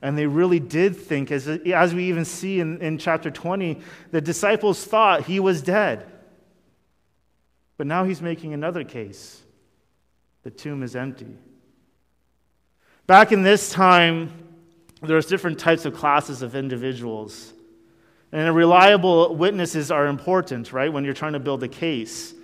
And 0.00 0.16
they 0.16 0.26
really 0.26 0.60
did 0.60 0.96
think, 0.96 1.30
as, 1.30 1.48
as 1.48 1.94
we 1.94 2.04
even 2.04 2.24
see 2.24 2.60
in, 2.60 2.80
in 2.80 2.98
chapter 2.98 3.30
20, 3.30 3.80
the 4.10 4.20
disciples 4.20 4.84
thought 4.84 5.24
he 5.24 5.40
was 5.40 5.60
dead. 5.60 6.06
But 7.76 7.86
now 7.86 8.04
he's 8.04 8.22
making 8.22 8.54
another 8.54 8.84
case 8.84 9.42
the 10.44 10.50
tomb 10.50 10.82
is 10.82 10.96
empty. 10.96 11.36
Back 13.06 13.32
in 13.32 13.42
this 13.42 13.70
time, 13.70 14.32
there's 15.02 15.26
different 15.26 15.58
types 15.58 15.84
of 15.84 15.94
classes 15.94 16.42
of 16.42 16.54
individuals. 16.54 17.52
And 18.32 18.54
reliable 18.54 19.34
witnesses 19.34 19.90
are 19.90 20.06
important, 20.06 20.72
right, 20.72 20.92
when 20.92 21.04
you're 21.04 21.14
trying 21.14 21.32
to 21.32 21.40
build 21.40 21.62
a 21.62 21.68
case. 21.68 22.34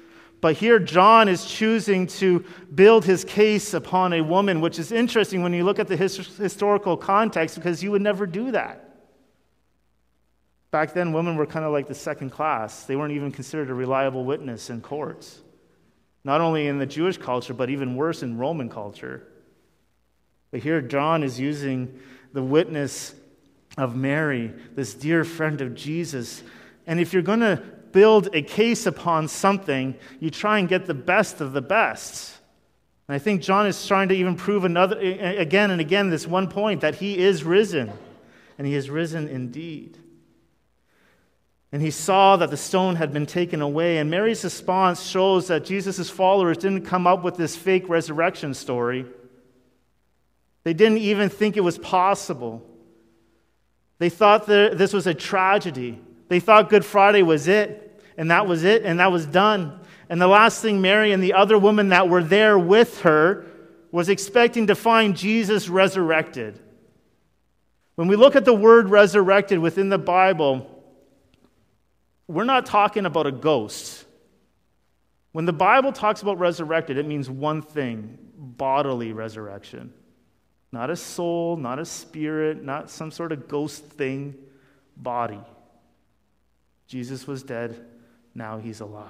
But 0.44 0.56
here, 0.56 0.78
John 0.78 1.26
is 1.26 1.46
choosing 1.46 2.06
to 2.18 2.44
build 2.74 3.06
his 3.06 3.24
case 3.24 3.72
upon 3.72 4.12
a 4.12 4.20
woman, 4.20 4.60
which 4.60 4.78
is 4.78 4.92
interesting 4.92 5.42
when 5.42 5.54
you 5.54 5.64
look 5.64 5.78
at 5.78 5.88
the 5.88 5.96
his- 5.96 6.18
historical 6.36 6.98
context 6.98 7.56
because 7.56 7.82
you 7.82 7.90
would 7.92 8.02
never 8.02 8.26
do 8.26 8.50
that. 8.50 8.94
Back 10.70 10.92
then, 10.92 11.14
women 11.14 11.36
were 11.36 11.46
kind 11.46 11.64
of 11.64 11.72
like 11.72 11.88
the 11.88 11.94
second 11.94 12.28
class. 12.28 12.84
They 12.84 12.94
weren't 12.94 13.14
even 13.14 13.32
considered 13.32 13.70
a 13.70 13.72
reliable 13.72 14.26
witness 14.26 14.68
in 14.68 14.82
courts, 14.82 15.40
not 16.24 16.42
only 16.42 16.66
in 16.66 16.76
the 16.76 16.84
Jewish 16.84 17.16
culture, 17.16 17.54
but 17.54 17.70
even 17.70 17.96
worse 17.96 18.22
in 18.22 18.36
Roman 18.36 18.68
culture. 18.68 19.26
But 20.50 20.60
here, 20.60 20.82
John 20.82 21.22
is 21.22 21.40
using 21.40 21.98
the 22.34 22.42
witness 22.42 23.14
of 23.78 23.96
Mary, 23.96 24.52
this 24.74 24.92
dear 24.92 25.24
friend 25.24 25.62
of 25.62 25.74
Jesus. 25.74 26.42
And 26.86 27.00
if 27.00 27.14
you're 27.14 27.22
going 27.22 27.40
to 27.40 27.62
build 27.94 28.28
a 28.34 28.42
case 28.42 28.86
upon 28.86 29.28
something, 29.28 29.94
you 30.18 30.28
try 30.28 30.58
and 30.58 30.68
get 30.68 30.84
the 30.84 30.92
best 30.92 31.40
of 31.40 31.52
the 31.52 31.62
best. 31.62 32.36
And 33.06 33.14
I 33.14 33.18
think 33.18 33.40
John 33.40 33.66
is 33.68 33.86
trying 33.86 34.08
to 34.08 34.16
even 34.16 34.34
prove 34.34 34.64
another, 34.64 34.98
again 34.98 35.70
and 35.70 35.80
again 35.80 36.10
this 36.10 36.26
one 36.26 36.48
point 36.48 36.80
that 36.80 36.96
he 36.96 37.16
is 37.16 37.44
risen, 37.44 37.92
and 38.58 38.66
he 38.66 38.74
is 38.74 38.90
risen 38.90 39.28
indeed. 39.28 39.96
And 41.70 41.80
he 41.80 41.92
saw 41.92 42.36
that 42.36 42.50
the 42.50 42.56
stone 42.56 42.96
had 42.96 43.12
been 43.12 43.26
taken 43.26 43.60
away. 43.60 43.98
And 43.98 44.10
Mary's 44.10 44.44
response 44.44 45.02
shows 45.02 45.48
that 45.48 45.64
Jesus' 45.64 46.10
followers 46.10 46.58
didn't 46.58 46.82
come 46.82 47.06
up 47.06 47.22
with 47.22 47.36
this 47.36 47.56
fake 47.56 47.88
resurrection 47.88 48.54
story. 48.54 49.06
They 50.62 50.72
didn't 50.72 50.98
even 50.98 51.28
think 51.28 51.56
it 51.56 51.62
was 51.62 51.78
possible. 51.78 52.64
They 53.98 54.08
thought 54.08 54.46
that 54.46 54.78
this 54.78 54.92
was 54.92 55.06
a 55.06 55.14
tragedy. 55.14 56.00
They 56.28 56.40
thought 56.40 56.70
Good 56.70 56.84
Friday 56.84 57.22
was 57.22 57.48
it 57.48 57.83
and 58.16 58.30
that 58.30 58.47
was 58.47 58.64
it, 58.64 58.85
and 58.85 59.00
that 59.00 59.12
was 59.12 59.26
done. 59.26 59.80
And 60.09 60.21
the 60.21 60.26
last 60.26 60.62
thing 60.62 60.80
Mary 60.80 61.12
and 61.12 61.23
the 61.23 61.33
other 61.33 61.59
women 61.59 61.88
that 61.88 62.09
were 62.09 62.23
there 62.23 62.59
with 62.59 63.00
her 63.02 63.47
was 63.90 64.09
expecting 64.09 64.66
to 64.66 64.75
find 64.75 65.16
Jesus 65.16 65.68
resurrected. 65.68 66.61
When 67.94 68.09
we 68.09 68.16
look 68.16 68.37
at 68.37 68.44
the 68.44 68.54
word 68.54 68.90
resurrected 68.90 69.59
within 69.59 69.88
the 69.88 69.99
Bible, 69.99 70.68
we're 72.26 72.44
not 72.44 72.66
talking 72.66 73.06
about 73.06 73.26
a 73.26 73.33
ghost. 73.33 74.04
When 75.33 75.44
the 75.44 75.52
Bible 75.52 75.92
talks 75.92 76.23
about 76.23 76.38
resurrected, 76.38 76.99
it 76.99 77.06
means 77.06 77.30
one 77.30 77.62
thing 77.62 78.18
bodily 78.37 79.12
resurrection. 79.12 79.92
Not 80.73 80.90
a 80.90 80.97
soul, 80.97 81.56
not 81.56 81.78
a 81.78 81.85
spirit, 81.85 82.62
not 82.62 82.90
some 82.90 83.11
sort 83.11 83.30
of 83.30 83.49
ghost 83.49 83.85
thing, 83.85 84.35
body. 84.97 85.40
Jesus 86.88 87.26
was 87.26 87.42
dead, 87.42 87.85
now 88.34 88.58
he's 88.58 88.80
alive. 88.80 89.08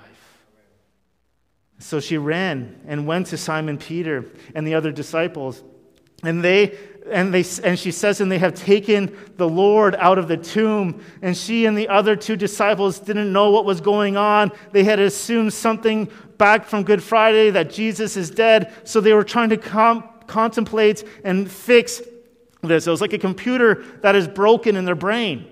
So 1.79 2.01
she 2.01 2.19
ran 2.19 2.81
and 2.87 3.07
went 3.07 3.29
to 3.29 3.37
Simon 3.37 3.79
Peter 3.79 4.25
and 4.55 4.67
the 4.67 4.75
other 4.75 4.93
disciples. 4.93 5.63
And 6.23 6.43
they 6.43 6.77
and 7.11 7.35
they 7.35 7.45
and 7.63 7.79
she 7.79 7.91
says, 7.91 8.21
and 8.21 8.33
they 8.33 8.39
have 8.39 8.55
taken 8.55 9.15
the 9.37 9.49
Lord 9.49 9.95
out 9.97 10.19
of 10.19 10.29
the 10.29 10.37
tomb. 10.37 11.05
And 11.21 11.37
she 11.37 11.67
and 11.67 11.77
the 11.77 11.89
other 11.89 12.17
two 12.17 12.37
disciples 12.37 12.99
didn't 12.99 13.33
know 13.33 13.51
what 13.51 13.65
was 13.65 13.81
going 13.81 14.17
on. 14.17 14.53
They 14.73 14.85
had 14.85 14.99
assumed 14.99 15.53
something 15.53 16.11
back 16.39 16.65
from 16.67 16.85
Good 16.85 17.03
Friday 17.03 17.51
that 17.51 17.71
Jesus 17.71 18.17
is 18.17 18.31
dead. 18.31 18.73
So 18.85 19.01
they 19.01 19.13
were 19.13 19.25
trying 19.25 19.51
to 19.51 19.59
com- 19.59 20.09
contemplate 20.27 21.05
and 21.25 21.51
fix 21.51 22.01
this. 22.63 22.87
It 22.87 22.91
was 22.91 23.01
like 23.03 23.13
a 23.13 23.19
computer 23.19 23.85
that 24.01 24.17
is 24.17 24.27
broken 24.27 24.77
in 24.77 24.87
their 24.87 24.95
brain. 24.95 25.47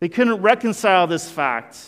They 0.00 0.08
couldn't 0.08 0.42
reconcile 0.42 1.06
this 1.06 1.30
fact. 1.30 1.78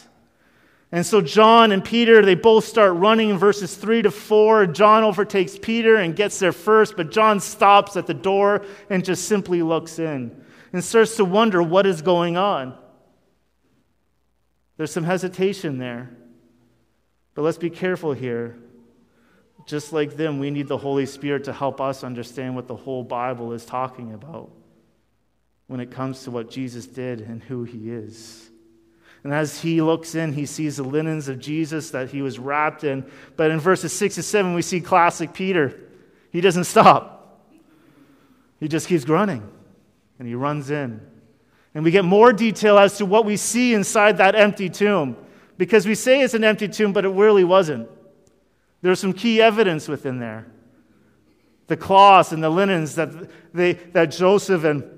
And 0.95 1.05
so 1.05 1.21
John 1.21 1.73
and 1.73 1.85
Peter, 1.85 2.25
they 2.25 2.37
both 2.37 2.67
start 2.67 2.95
running 2.95 3.31
in 3.31 3.37
verses 3.37 3.75
3 3.75 4.03
to 4.03 4.13
4. 4.13 4.69
John 4.69 5.03
overtakes 5.03 5.59
Peter 5.61 5.97
and 5.97 6.15
gets 6.15 6.39
there 6.39 6.53
first, 6.53 6.97
but 6.97 7.11
John 7.11 7.41
stops 7.41 7.97
at 7.97 8.07
the 8.07 8.15
door 8.15 8.65
and 8.89 9.05
just 9.05 9.27
simply 9.27 9.61
looks 9.61 9.99
in 9.99 10.41
and 10.73 10.85
starts 10.85 11.17
to 11.17 11.25
wonder 11.25 11.61
what 11.61 11.85
is 11.85 12.01
going 12.01 12.37
on. 12.37 12.79
There's 14.77 14.93
some 14.93 15.03
hesitation 15.03 15.79
there. 15.79 16.11
But 17.35 17.43
let's 17.43 17.59
be 17.59 17.71
careful 17.71 18.13
here. 18.13 18.57
Just 19.67 19.93
like 19.93 20.17
them, 20.17 20.39
we 20.39 20.53
need 20.53 20.69
the 20.69 20.79
Holy 20.79 21.07
Spirit 21.07 21.43
to 21.45 21.53
help 21.53 21.81
us 21.81 22.05
understand 22.05 22.55
what 22.55 22.69
the 22.69 22.77
whole 22.77 23.03
Bible 23.03 23.53
is 23.53 23.65
talking 23.65 24.13
about 24.15 24.53
when 25.67 25.81
it 25.81 25.91
comes 25.91 26.23
to 26.23 26.31
what 26.31 26.53
Jesus 26.53 26.87
did 26.87 27.21
and 27.21 27.43
who 27.43 27.65
he 27.65 27.91
is. 27.91 28.49
And 29.25 29.33
as 29.33 29.63
he 29.63 29.81
looks 29.81 30.15
in, 30.15 30.35
he 30.35 30.45
sees 30.45 30.77
the 30.77 30.83
linens 30.85 31.29
of 31.29 31.39
Jesus 31.39 31.91
that 31.91 32.11
he 32.11 32.21
was 32.21 32.39
wrapped 32.39 32.85
in. 32.85 33.11
But 33.37 33.51
in 33.51 33.59
verses 33.59 33.93
6 33.95 34.17
to 34.17 34.23
7, 34.23 34.55
we 34.55 34.61
see 34.61 34.83
classic 34.83 35.33
Peter. 35.33 35.81
He 36.31 36.43
doesn't 36.43 36.65
stop, 36.65 37.41
he 38.61 38.69
just 38.69 38.87
keeps 38.87 39.09
running 39.09 39.49
and 40.19 40.29
he 40.29 40.35
runs 40.35 40.71
in. 40.71 41.01
And 41.75 41.83
we 41.83 41.91
get 41.91 42.05
more 42.05 42.33
detail 42.33 42.79
as 42.79 42.99
to 42.99 43.07
what 43.07 43.25
we 43.25 43.37
see 43.37 43.75
inside 43.75 44.19
that 44.19 44.37
empty 44.37 44.71
tomb. 44.71 45.17
Because 45.57 45.87
we 45.87 45.95
say 45.95 46.21
it's 46.21 46.35
an 46.35 46.45
empty 46.45 46.69
tomb, 46.69 46.93
but 46.93 47.05
it 47.05 47.09
really 47.09 47.45
wasn't. 47.45 47.89
There's 48.81 49.01
some 49.01 49.13
key 49.13 49.41
evidence 49.41 49.89
within 49.89 50.21
there. 50.21 50.47
The 51.67 51.77
cloths 51.77 52.33
and 52.33 52.43
the 52.45 52.51
linens 52.51 52.95
that, 52.97 53.31
they, 53.53 53.73
that 53.73 54.07
Joseph 54.07 54.65
and 54.65 54.94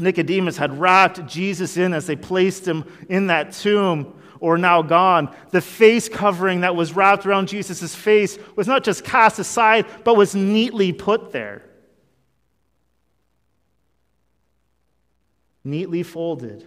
Nicodemus 0.00 0.56
had 0.56 0.78
wrapped 0.78 1.26
Jesus 1.26 1.76
in 1.76 1.92
as 1.92 2.06
they 2.06 2.16
placed 2.16 2.66
him 2.66 2.84
in 3.08 3.28
that 3.28 3.52
tomb 3.52 4.14
or 4.40 4.58
now 4.58 4.82
gone. 4.82 5.34
The 5.50 5.60
face 5.60 6.08
covering 6.08 6.62
that 6.62 6.74
was 6.74 6.94
wrapped 6.94 7.26
around 7.26 7.48
Jesus' 7.48 7.94
face 7.94 8.38
was 8.56 8.66
not 8.66 8.84
just 8.84 9.04
cast 9.04 9.38
aside, 9.38 9.86
but 10.04 10.16
was 10.16 10.34
neatly 10.34 10.92
put 10.92 11.32
there. 11.32 11.62
Neatly 15.64 16.02
folded. 16.02 16.66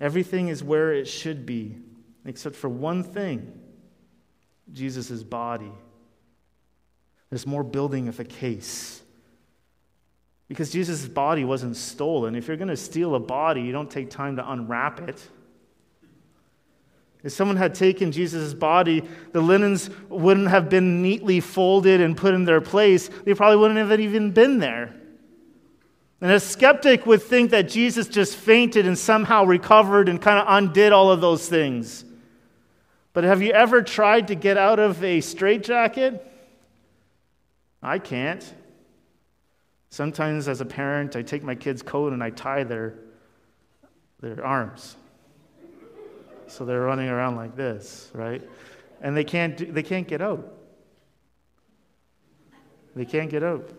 Everything 0.00 0.48
is 0.48 0.64
where 0.64 0.92
it 0.92 1.06
should 1.06 1.44
be, 1.44 1.76
except 2.24 2.56
for 2.56 2.68
one 2.68 3.02
thing 3.02 3.52
Jesus' 4.72 5.22
body. 5.22 5.72
There's 7.30 7.46
more 7.46 7.64
building 7.64 8.08
of 8.08 8.20
a 8.20 8.24
case. 8.24 9.02
Because 10.48 10.70
Jesus' 10.70 11.06
body 11.06 11.44
wasn't 11.44 11.76
stolen. 11.76 12.34
If 12.34 12.48
you're 12.48 12.56
going 12.56 12.68
to 12.68 12.76
steal 12.76 13.14
a 13.14 13.20
body, 13.20 13.60
you 13.62 13.72
don't 13.72 13.90
take 13.90 14.10
time 14.10 14.36
to 14.36 14.50
unwrap 14.50 15.06
it. 15.08 15.22
If 17.22 17.32
someone 17.32 17.56
had 17.56 17.74
taken 17.74 18.12
Jesus' 18.12 18.54
body, 18.54 19.02
the 19.32 19.40
linens 19.40 19.90
wouldn't 20.08 20.48
have 20.48 20.70
been 20.70 21.02
neatly 21.02 21.40
folded 21.40 22.00
and 22.00 22.16
put 22.16 22.32
in 22.32 22.44
their 22.44 22.60
place. 22.60 23.10
They 23.24 23.34
probably 23.34 23.56
wouldn't 23.56 23.78
have 23.78 24.00
even 24.00 24.30
been 24.30 24.58
there. 24.58 24.94
And 26.20 26.32
a 26.32 26.40
skeptic 26.40 27.06
would 27.06 27.22
think 27.22 27.50
that 27.50 27.68
Jesus 27.68 28.08
just 28.08 28.36
fainted 28.36 28.86
and 28.86 28.98
somehow 28.98 29.44
recovered 29.44 30.08
and 30.08 30.20
kind 30.20 30.38
of 30.38 30.46
undid 30.48 30.92
all 30.92 31.10
of 31.10 31.20
those 31.20 31.48
things. 31.48 32.04
But 33.12 33.24
have 33.24 33.42
you 33.42 33.52
ever 33.52 33.82
tried 33.82 34.28
to 34.28 34.34
get 34.34 34.56
out 34.56 34.78
of 34.78 35.02
a 35.02 35.20
straitjacket? 35.20 36.24
I 37.82 37.98
can't. 37.98 38.54
Sometimes, 39.90 40.48
as 40.48 40.60
a 40.60 40.66
parent, 40.66 41.16
I 41.16 41.22
take 41.22 41.42
my 41.42 41.54
kid's 41.54 41.82
coat 41.82 42.12
and 42.12 42.22
I 42.22 42.30
tie 42.30 42.64
their, 42.64 42.94
their 44.20 44.44
arms. 44.44 44.96
So 46.46 46.64
they're 46.64 46.80
running 46.80 47.08
around 47.08 47.36
like 47.36 47.56
this, 47.56 48.10
right? 48.14 48.42
And 49.00 49.16
they 49.16 49.24
can't, 49.24 49.74
they 49.74 49.82
can't 49.82 50.06
get 50.06 50.20
out. 50.20 50.54
They 52.94 53.04
can't 53.04 53.30
get 53.30 53.42
out. 53.42 53.70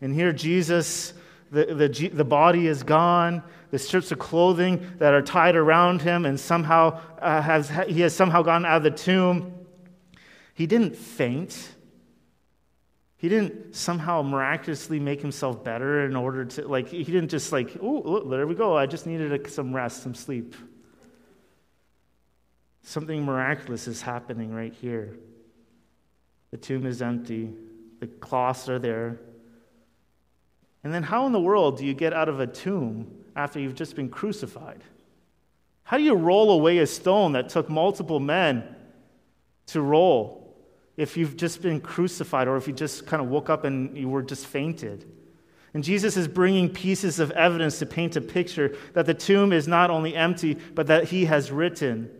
And 0.00 0.14
here, 0.14 0.32
Jesus, 0.32 1.14
the, 1.50 1.66
the, 1.66 2.08
the 2.08 2.24
body 2.24 2.66
is 2.66 2.82
gone, 2.82 3.42
the 3.70 3.78
strips 3.78 4.12
of 4.12 4.18
clothing 4.18 4.86
that 4.98 5.14
are 5.14 5.22
tied 5.22 5.56
around 5.56 6.02
him, 6.02 6.24
and 6.24 6.38
somehow 6.38 7.00
uh, 7.20 7.40
has, 7.40 7.70
he 7.88 8.00
has 8.00 8.14
somehow 8.14 8.42
gone 8.42 8.64
out 8.64 8.78
of 8.78 8.82
the 8.82 8.90
tomb. 8.90 9.52
He 10.54 10.66
didn't 10.66 10.96
faint. 10.96 11.74
He 13.22 13.28
didn't 13.28 13.76
somehow 13.76 14.22
miraculously 14.22 14.98
make 14.98 15.20
himself 15.20 15.62
better 15.62 16.04
in 16.06 16.16
order 16.16 16.44
to, 16.44 16.66
like, 16.66 16.88
he 16.88 17.04
didn't 17.04 17.28
just, 17.28 17.52
like, 17.52 17.76
oh, 17.80 18.28
there 18.28 18.48
we 18.48 18.56
go. 18.56 18.76
I 18.76 18.86
just 18.86 19.06
needed 19.06 19.48
some 19.48 19.72
rest, 19.72 20.02
some 20.02 20.12
sleep. 20.12 20.56
Something 22.82 23.24
miraculous 23.24 23.86
is 23.86 24.02
happening 24.02 24.52
right 24.52 24.74
here. 24.74 25.16
The 26.50 26.56
tomb 26.56 26.84
is 26.84 27.00
empty, 27.00 27.52
the 28.00 28.08
cloths 28.08 28.68
are 28.68 28.80
there. 28.80 29.20
And 30.82 30.92
then, 30.92 31.04
how 31.04 31.24
in 31.26 31.30
the 31.30 31.40
world 31.40 31.78
do 31.78 31.86
you 31.86 31.94
get 31.94 32.12
out 32.12 32.28
of 32.28 32.40
a 32.40 32.46
tomb 32.48 33.06
after 33.36 33.60
you've 33.60 33.76
just 33.76 33.94
been 33.94 34.08
crucified? 34.08 34.82
How 35.84 35.96
do 35.96 36.02
you 36.02 36.14
roll 36.14 36.50
away 36.50 36.78
a 36.78 36.88
stone 36.88 37.34
that 37.34 37.50
took 37.50 37.70
multiple 37.70 38.18
men 38.18 38.64
to 39.66 39.80
roll 39.80 40.41
if 40.96 41.16
you've 41.16 41.36
just 41.36 41.62
been 41.62 41.80
crucified 41.80 42.48
or 42.48 42.56
if 42.56 42.66
you 42.66 42.72
just 42.72 43.06
kind 43.06 43.22
of 43.22 43.28
woke 43.28 43.50
up 43.50 43.64
and 43.64 43.96
you 43.96 44.08
were 44.08 44.22
just 44.22 44.46
fainted? 44.46 45.04
And 45.74 45.82
Jesus 45.82 46.16
is 46.16 46.28
bringing 46.28 46.68
pieces 46.68 47.18
of 47.18 47.30
evidence 47.30 47.78
to 47.78 47.86
paint 47.86 48.16
a 48.16 48.20
picture 48.20 48.76
that 48.92 49.06
the 49.06 49.14
tomb 49.14 49.52
is 49.52 49.66
not 49.66 49.90
only 49.90 50.14
empty, 50.14 50.54
but 50.74 50.88
that 50.88 51.04
he 51.04 51.24
has 51.24 51.50
written. 51.50 52.10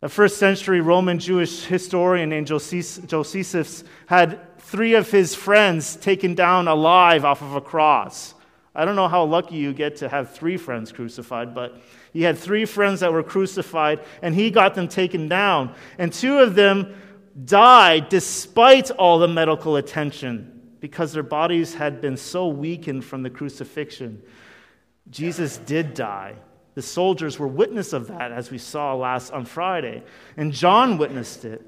A 0.00 0.08
first 0.08 0.38
century 0.38 0.80
Roman 0.80 1.18
Jewish 1.18 1.64
historian 1.64 2.30
named 2.30 2.46
Josephus 2.46 3.84
had 4.06 4.58
three 4.58 4.94
of 4.94 5.10
his 5.10 5.34
friends 5.34 5.96
taken 5.96 6.34
down 6.34 6.68
alive 6.68 7.24
off 7.24 7.42
of 7.42 7.54
a 7.54 7.60
cross. 7.60 8.34
I 8.74 8.84
don't 8.84 8.96
know 8.96 9.08
how 9.08 9.24
lucky 9.24 9.56
you 9.56 9.72
get 9.72 9.96
to 9.96 10.08
have 10.08 10.34
three 10.34 10.56
friends 10.56 10.92
crucified, 10.92 11.54
but 11.54 11.80
he 12.12 12.22
had 12.22 12.36
three 12.36 12.64
friends 12.64 13.00
that 13.00 13.12
were 13.12 13.22
crucified, 13.22 14.00
and 14.20 14.34
he 14.34 14.50
got 14.50 14.74
them 14.74 14.88
taken 14.88 15.28
down. 15.28 15.74
And 15.98 16.12
two 16.12 16.38
of 16.38 16.54
them 16.54 16.94
died 17.42 18.08
despite 18.08 18.90
all 18.92 19.18
the 19.18 19.28
medical 19.28 19.76
attention 19.76 20.54
because 20.80 21.12
their 21.12 21.22
bodies 21.22 21.74
had 21.74 22.00
been 22.00 22.16
so 22.16 22.48
weakened 22.48 23.04
from 23.04 23.22
the 23.22 23.30
crucifixion. 23.30 24.22
Jesus 25.10 25.56
did 25.58 25.94
die. 25.94 26.34
The 26.74 26.82
soldiers 26.82 27.38
were 27.38 27.48
witness 27.48 27.92
of 27.92 28.08
that, 28.08 28.32
as 28.32 28.50
we 28.50 28.58
saw 28.58 28.94
last 28.94 29.32
on 29.32 29.44
Friday. 29.44 30.02
And 30.36 30.52
John 30.52 30.98
witnessed 30.98 31.44
it. 31.44 31.62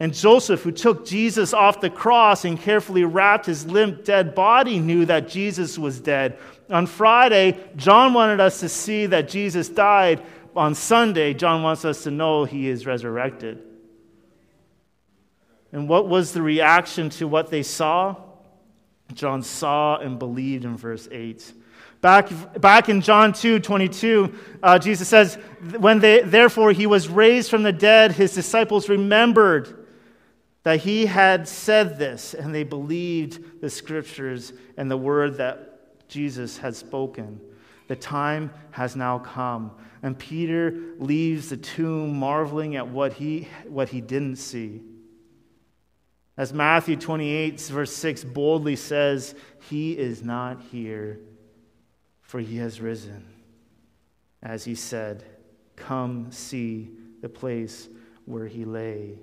And 0.00 0.14
Joseph, 0.14 0.62
who 0.62 0.72
took 0.72 1.06
Jesus 1.06 1.52
off 1.52 1.80
the 1.80 1.90
cross 1.90 2.44
and 2.44 2.58
carefully 2.58 3.04
wrapped 3.04 3.46
his 3.46 3.66
limp, 3.66 4.04
dead 4.04 4.34
body, 4.34 4.78
knew 4.80 5.04
that 5.06 5.28
Jesus 5.28 5.78
was 5.78 6.00
dead. 6.00 6.38
On 6.70 6.86
Friday, 6.86 7.58
John 7.76 8.14
wanted 8.14 8.40
us 8.40 8.60
to 8.60 8.68
see 8.68 9.06
that 9.06 9.28
Jesus 9.28 9.68
died. 9.68 10.22
On 10.56 10.74
Sunday, 10.74 11.34
John 11.34 11.62
wants 11.62 11.84
us 11.84 12.02
to 12.04 12.10
know 12.10 12.44
he 12.44 12.68
is 12.68 12.86
resurrected. 12.86 13.62
And 15.72 15.88
what 15.88 16.08
was 16.08 16.32
the 16.32 16.42
reaction 16.42 17.10
to 17.10 17.28
what 17.28 17.50
they 17.50 17.62
saw? 17.62 18.16
John 19.12 19.42
saw 19.42 19.98
and 19.98 20.18
believed 20.18 20.64
in 20.64 20.76
verse 20.76 21.08
8. 21.10 21.52
Back, 22.00 22.30
back 22.60 22.88
in 22.88 23.02
John 23.02 23.32
2 23.32 23.60
22, 23.60 24.34
uh, 24.62 24.78
Jesus 24.78 25.06
says, 25.06 25.36
When 25.78 25.98
they, 25.98 26.22
therefore 26.22 26.72
he 26.72 26.86
was 26.86 27.08
raised 27.08 27.50
from 27.50 27.62
the 27.62 27.72
dead, 27.72 28.12
his 28.12 28.32
disciples 28.32 28.88
remembered 28.88 29.86
that 30.62 30.80
he 30.80 31.06
had 31.06 31.46
said 31.46 31.98
this, 31.98 32.34
and 32.34 32.54
they 32.54 32.64
believed 32.64 33.60
the 33.60 33.70
scriptures 33.70 34.52
and 34.76 34.90
the 34.90 34.96
word 34.96 35.36
that 35.38 36.08
Jesus 36.08 36.58
had 36.58 36.74
spoken. 36.74 37.40
The 37.88 37.96
time 37.96 38.50
has 38.70 38.96
now 38.96 39.18
come. 39.18 39.72
And 40.02 40.18
Peter 40.18 40.94
leaves 40.98 41.50
the 41.50 41.56
tomb 41.56 42.14
marveling 42.14 42.76
at 42.76 42.88
what 42.88 43.14
he, 43.14 43.48
what 43.66 43.90
he 43.90 44.00
didn't 44.00 44.36
see. 44.36 44.80
As 46.40 46.54
Matthew 46.54 46.96
28, 46.96 47.60
verse 47.60 47.92
6 47.94 48.24
boldly 48.24 48.74
says, 48.74 49.34
He 49.68 49.92
is 49.92 50.22
not 50.22 50.62
here 50.72 51.20
for 52.22 52.40
he 52.40 52.56
has 52.56 52.80
risen. 52.80 53.26
As 54.42 54.64
he 54.64 54.74
said, 54.74 55.22
Come 55.76 56.32
see 56.32 56.92
the 57.20 57.28
place 57.28 57.90
where 58.24 58.46
he 58.46 58.64
lay. 58.64 59.18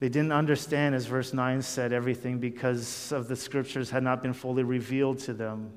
They 0.00 0.08
didn't 0.08 0.32
understand, 0.32 0.96
as 0.96 1.06
verse 1.06 1.32
9 1.32 1.62
said, 1.62 1.92
everything 1.92 2.40
because 2.40 3.12
of 3.12 3.28
the 3.28 3.36
scriptures 3.36 3.90
had 3.90 4.02
not 4.02 4.20
been 4.20 4.32
fully 4.32 4.64
revealed 4.64 5.20
to 5.20 5.32
them. 5.32 5.70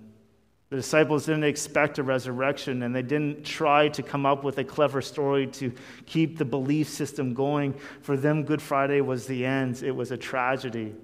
The 0.71 0.77
disciples 0.77 1.25
didn't 1.25 1.43
expect 1.43 1.99
a 1.99 2.03
resurrection, 2.03 2.81
and 2.83 2.95
they 2.95 3.01
didn't 3.01 3.43
try 3.43 3.89
to 3.89 4.01
come 4.01 4.25
up 4.25 4.45
with 4.45 4.57
a 4.57 4.63
clever 4.63 5.01
story 5.01 5.45
to 5.47 5.73
keep 6.05 6.37
the 6.37 6.45
belief 6.45 6.87
system 6.87 7.33
going. 7.33 7.73
For 8.01 8.15
them, 8.15 8.45
Good 8.45 8.61
Friday 8.61 9.01
was 9.01 9.27
the 9.27 9.45
end, 9.45 9.83
it 9.83 9.91
was 9.91 10.11
a 10.11 10.17
tragedy. 10.17 10.95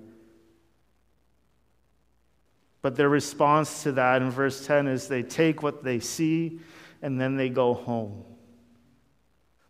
But 2.81 2.95
their 2.95 3.09
response 3.09 3.83
to 3.83 3.91
that 3.91 4.21
in 4.21 4.31
verse 4.31 4.65
10 4.65 4.87
is 4.87 5.09
they 5.09 5.21
take 5.21 5.61
what 5.61 5.83
they 5.83 5.99
see 5.99 6.61
and 7.01 7.19
then 7.19 7.35
they 7.35 7.49
go 7.49 7.73
home. 7.73 8.23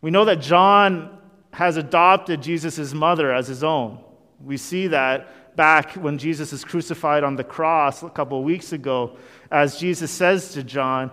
We 0.01 0.12
know 0.12 0.25
that 0.25 0.41
John 0.41 1.17
has 1.53 1.75
adopted 1.75 2.43
Jesus' 2.43 2.93
mother 2.93 3.33
as 3.33 3.47
his 3.47 3.63
own. 3.63 4.03
We 4.39 4.57
see 4.57 4.88
that 4.88 5.55
back 5.57 5.93
when 5.93 6.19
Jesus 6.19 6.53
is 6.53 6.63
crucified 6.63 7.23
on 7.23 7.36
the 7.36 7.43
cross 7.43 8.03
a 8.03 8.10
couple 8.10 8.38
of 8.38 8.45
weeks 8.45 8.71
ago, 8.71 9.17
as 9.51 9.79
Jesus 9.79 10.12
says 10.12 10.53
to 10.53 10.63
John, 10.63 11.12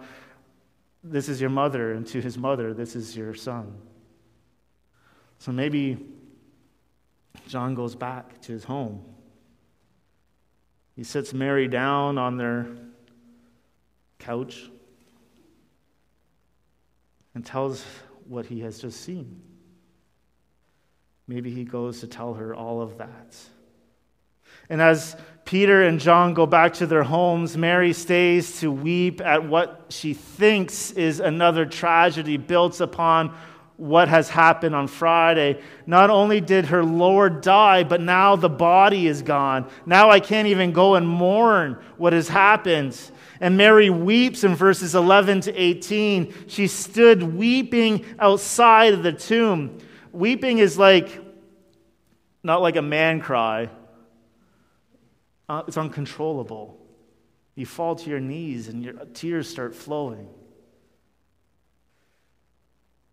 This 1.02 1.28
is 1.28 1.40
your 1.40 1.50
mother, 1.50 1.92
and 1.92 2.06
to 2.08 2.20
his 2.20 2.36
mother, 2.38 2.74
This 2.74 2.96
is 2.96 3.16
your 3.16 3.34
son. 3.34 3.76
So 5.38 5.52
maybe 5.52 5.98
John 7.48 7.74
goes 7.74 7.94
back 7.94 8.40
to 8.42 8.52
his 8.52 8.64
home 8.64 9.04
he 10.96 11.02
sits 11.02 11.32
Mary 11.34 11.66
down 11.68 12.18
on 12.18 12.36
their 12.36 12.66
couch 14.18 14.70
and 17.34 17.44
tells 17.44 17.84
what 18.28 18.46
he 18.46 18.60
has 18.60 18.78
just 18.78 19.00
seen. 19.00 19.42
Maybe 21.26 21.50
he 21.50 21.64
goes 21.64 22.00
to 22.00 22.06
tell 22.06 22.34
her 22.34 22.54
all 22.54 22.80
of 22.80 22.98
that. 22.98 23.36
And 24.68 24.80
as 24.80 25.16
Peter 25.54 25.84
and 25.84 26.00
John 26.00 26.34
go 26.34 26.46
back 26.46 26.74
to 26.74 26.86
their 26.88 27.04
homes, 27.04 27.56
Mary 27.56 27.92
stays 27.92 28.58
to 28.58 28.72
weep 28.72 29.20
at 29.20 29.48
what 29.48 29.84
she 29.88 30.12
thinks 30.12 30.90
is 30.90 31.20
another 31.20 31.64
tragedy 31.64 32.36
built 32.36 32.80
upon 32.80 33.32
what 33.76 34.08
has 34.08 34.28
happened 34.28 34.74
on 34.74 34.88
Friday. 34.88 35.62
Not 35.86 36.10
only 36.10 36.40
did 36.40 36.64
her 36.64 36.82
Lord 36.82 37.40
die, 37.40 37.84
but 37.84 38.00
now 38.00 38.34
the 38.34 38.48
body 38.48 39.06
is 39.06 39.22
gone. 39.22 39.70
Now 39.86 40.10
I 40.10 40.18
can't 40.18 40.48
even 40.48 40.72
go 40.72 40.96
and 40.96 41.06
mourn 41.06 41.78
what 41.98 42.12
has 42.14 42.26
happened. 42.26 43.00
And 43.40 43.56
Mary 43.56 43.90
weeps 43.90 44.42
in 44.42 44.56
verses 44.56 44.96
11 44.96 45.42
to 45.42 45.54
18. 45.54 46.48
She 46.48 46.66
stood 46.66 47.22
weeping 47.22 48.04
outside 48.18 48.92
of 48.92 49.04
the 49.04 49.12
tomb. 49.12 49.78
Weeping 50.10 50.58
is 50.58 50.76
like, 50.76 51.22
not 52.42 52.60
like 52.60 52.74
a 52.74 52.82
man 52.82 53.20
cry, 53.20 53.70
uh, 55.48 55.62
it's 55.66 55.76
uncontrollable. 55.76 56.80
You 57.54 57.66
fall 57.66 57.94
to 57.96 58.10
your 58.10 58.20
knees 58.20 58.68
and 58.68 58.82
your 58.82 58.94
tears 59.12 59.48
start 59.48 59.74
flowing. 59.74 60.28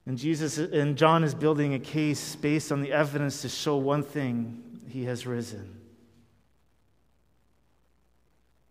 And 0.05 0.17
Jesus 0.17 0.57
and 0.57 0.97
John 0.97 1.23
is 1.23 1.35
building 1.35 1.73
a 1.73 1.79
case 1.79 2.35
based 2.35 2.71
on 2.71 2.81
the 2.81 2.91
evidence 2.91 3.43
to 3.43 3.49
show 3.49 3.77
one 3.77 4.03
thing 4.03 4.81
he 4.89 5.05
has 5.05 5.27
risen. 5.27 5.79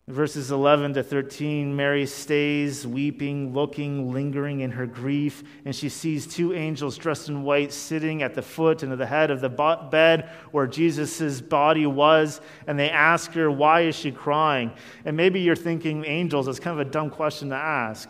verses 0.11 0.51
11 0.51 0.93
to 0.93 1.03
13, 1.03 1.75
Mary 1.75 2.05
stays 2.05 2.85
weeping, 2.85 3.53
looking, 3.53 4.11
lingering 4.13 4.59
in 4.59 4.71
her 4.71 4.85
grief, 4.85 5.43
and 5.65 5.75
she 5.75 5.89
sees 5.89 6.27
two 6.27 6.53
angels 6.53 6.97
dressed 6.97 7.29
in 7.29 7.43
white 7.43 7.71
sitting 7.71 8.21
at 8.21 8.33
the 8.33 8.41
foot 8.41 8.83
and 8.83 8.91
at 8.91 8.97
the 8.97 9.05
head 9.05 9.31
of 9.31 9.41
the 9.41 9.49
bed 9.49 10.29
where 10.51 10.67
Jesus' 10.67 11.41
body 11.41 11.85
was, 11.85 12.41
and 12.67 12.77
they 12.77 12.89
ask 12.89 13.31
her, 13.31 13.49
Why 13.49 13.81
is 13.81 13.95
she 13.95 14.11
crying? 14.11 14.71
And 15.05 15.17
maybe 15.17 15.39
you're 15.39 15.55
thinking, 15.55 16.05
angels, 16.05 16.45
that's 16.45 16.59
kind 16.59 16.79
of 16.79 16.85
a 16.85 16.89
dumb 16.89 17.09
question 17.09 17.49
to 17.49 17.55
ask. 17.55 18.09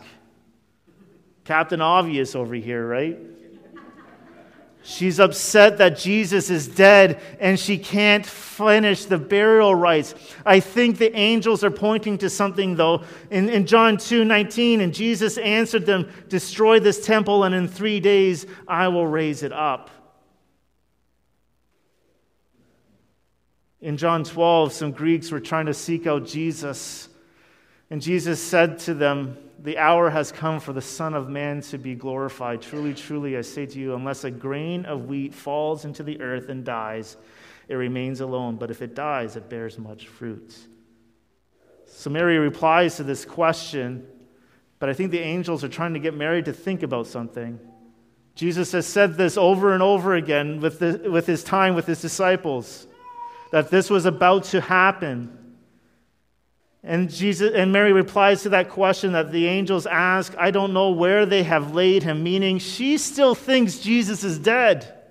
Captain 1.44 1.80
Obvious 1.80 2.34
over 2.34 2.54
here, 2.54 2.86
right? 2.86 3.18
She's 4.84 5.20
upset 5.20 5.78
that 5.78 5.96
Jesus 5.96 6.50
is 6.50 6.66
dead 6.66 7.20
and 7.38 7.58
she 7.58 7.78
can't 7.78 8.26
finish 8.26 9.04
the 9.04 9.18
burial 9.18 9.74
rites. 9.74 10.14
I 10.44 10.58
think 10.58 10.98
the 10.98 11.14
angels 11.16 11.62
are 11.62 11.70
pointing 11.70 12.18
to 12.18 12.28
something, 12.28 12.74
though. 12.74 13.04
In, 13.30 13.48
in 13.48 13.66
John 13.66 13.96
2 13.96 14.24
19, 14.24 14.80
and 14.80 14.92
Jesus 14.92 15.38
answered 15.38 15.86
them, 15.86 16.10
Destroy 16.28 16.80
this 16.80 17.04
temple, 17.04 17.44
and 17.44 17.54
in 17.54 17.68
three 17.68 18.00
days 18.00 18.46
I 18.66 18.88
will 18.88 19.06
raise 19.06 19.44
it 19.44 19.52
up. 19.52 19.90
In 23.80 23.96
John 23.96 24.24
12, 24.24 24.72
some 24.72 24.92
Greeks 24.92 25.30
were 25.30 25.40
trying 25.40 25.66
to 25.66 25.74
seek 25.74 26.06
out 26.06 26.26
Jesus, 26.26 27.08
and 27.92 28.00
Jesus 28.00 28.42
said 28.42 28.78
to 28.80 28.94
them, 28.94 29.36
the 29.58 29.76
hour 29.76 30.08
has 30.08 30.32
come 30.32 30.60
for 30.60 30.72
the 30.72 30.80
Son 30.80 31.12
of 31.12 31.28
Man 31.28 31.60
to 31.60 31.76
be 31.76 31.94
glorified. 31.94 32.62
Truly, 32.62 32.94
truly, 32.94 33.36
I 33.36 33.42
say 33.42 33.66
to 33.66 33.78
you, 33.78 33.94
unless 33.94 34.24
a 34.24 34.30
grain 34.30 34.86
of 34.86 35.08
wheat 35.08 35.34
falls 35.34 35.84
into 35.84 36.02
the 36.02 36.18
earth 36.22 36.48
and 36.48 36.64
dies, 36.64 37.18
it 37.68 37.74
remains 37.74 38.22
alone. 38.22 38.56
But 38.56 38.70
if 38.70 38.80
it 38.80 38.94
dies, 38.94 39.36
it 39.36 39.50
bears 39.50 39.78
much 39.78 40.08
fruit. 40.08 40.56
So 41.84 42.08
Mary 42.08 42.38
replies 42.38 42.96
to 42.96 43.02
this 43.02 43.26
question, 43.26 44.06
but 44.78 44.88
I 44.88 44.94
think 44.94 45.10
the 45.10 45.20
angels 45.20 45.62
are 45.62 45.68
trying 45.68 45.92
to 45.92 46.00
get 46.00 46.14
Mary 46.14 46.42
to 46.44 46.52
think 46.54 46.82
about 46.82 47.06
something. 47.06 47.60
Jesus 48.36 48.72
has 48.72 48.86
said 48.86 49.18
this 49.18 49.36
over 49.36 49.74
and 49.74 49.82
over 49.82 50.14
again 50.14 50.60
with, 50.60 50.78
the, 50.78 51.10
with 51.10 51.26
his 51.26 51.44
time 51.44 51.74
with 51.74 51.84
his 51.84 52.00
disciples 52.00 52.86
that 53.50 53.70
this 53.70 53.90
was 53.90 54.06
about 54.06 54.44
to 54.44 54.62
happen. 54.62 55.38
And, 56.84 57.10
Jesus, 57.10 57.52
and 57.54 57.70
Mary 57.70 57.92
replies 57.92 58.42
to 58.42 58.48
that 58.50 58.70
question 58.70 59.12
that 59.12 59.30
the 59.30 59.46
angels 59.46 59.86
ask, 59.86 60.34
I 60.36 60.50
don't 60.50 60.72
know 60.72 60.90
where 60.90 61.24
they 61.26 61.44
have 61.44 61.74
laid 61.74 62.02
him, 62.02 62.24
meaning 62.24 62.58
she 62.58 62.98
still 62.98 63.36
thinks 63.36 63.78
Jesus 63.78 64.24
is 64.24 64.38
dead. 64.38 65.01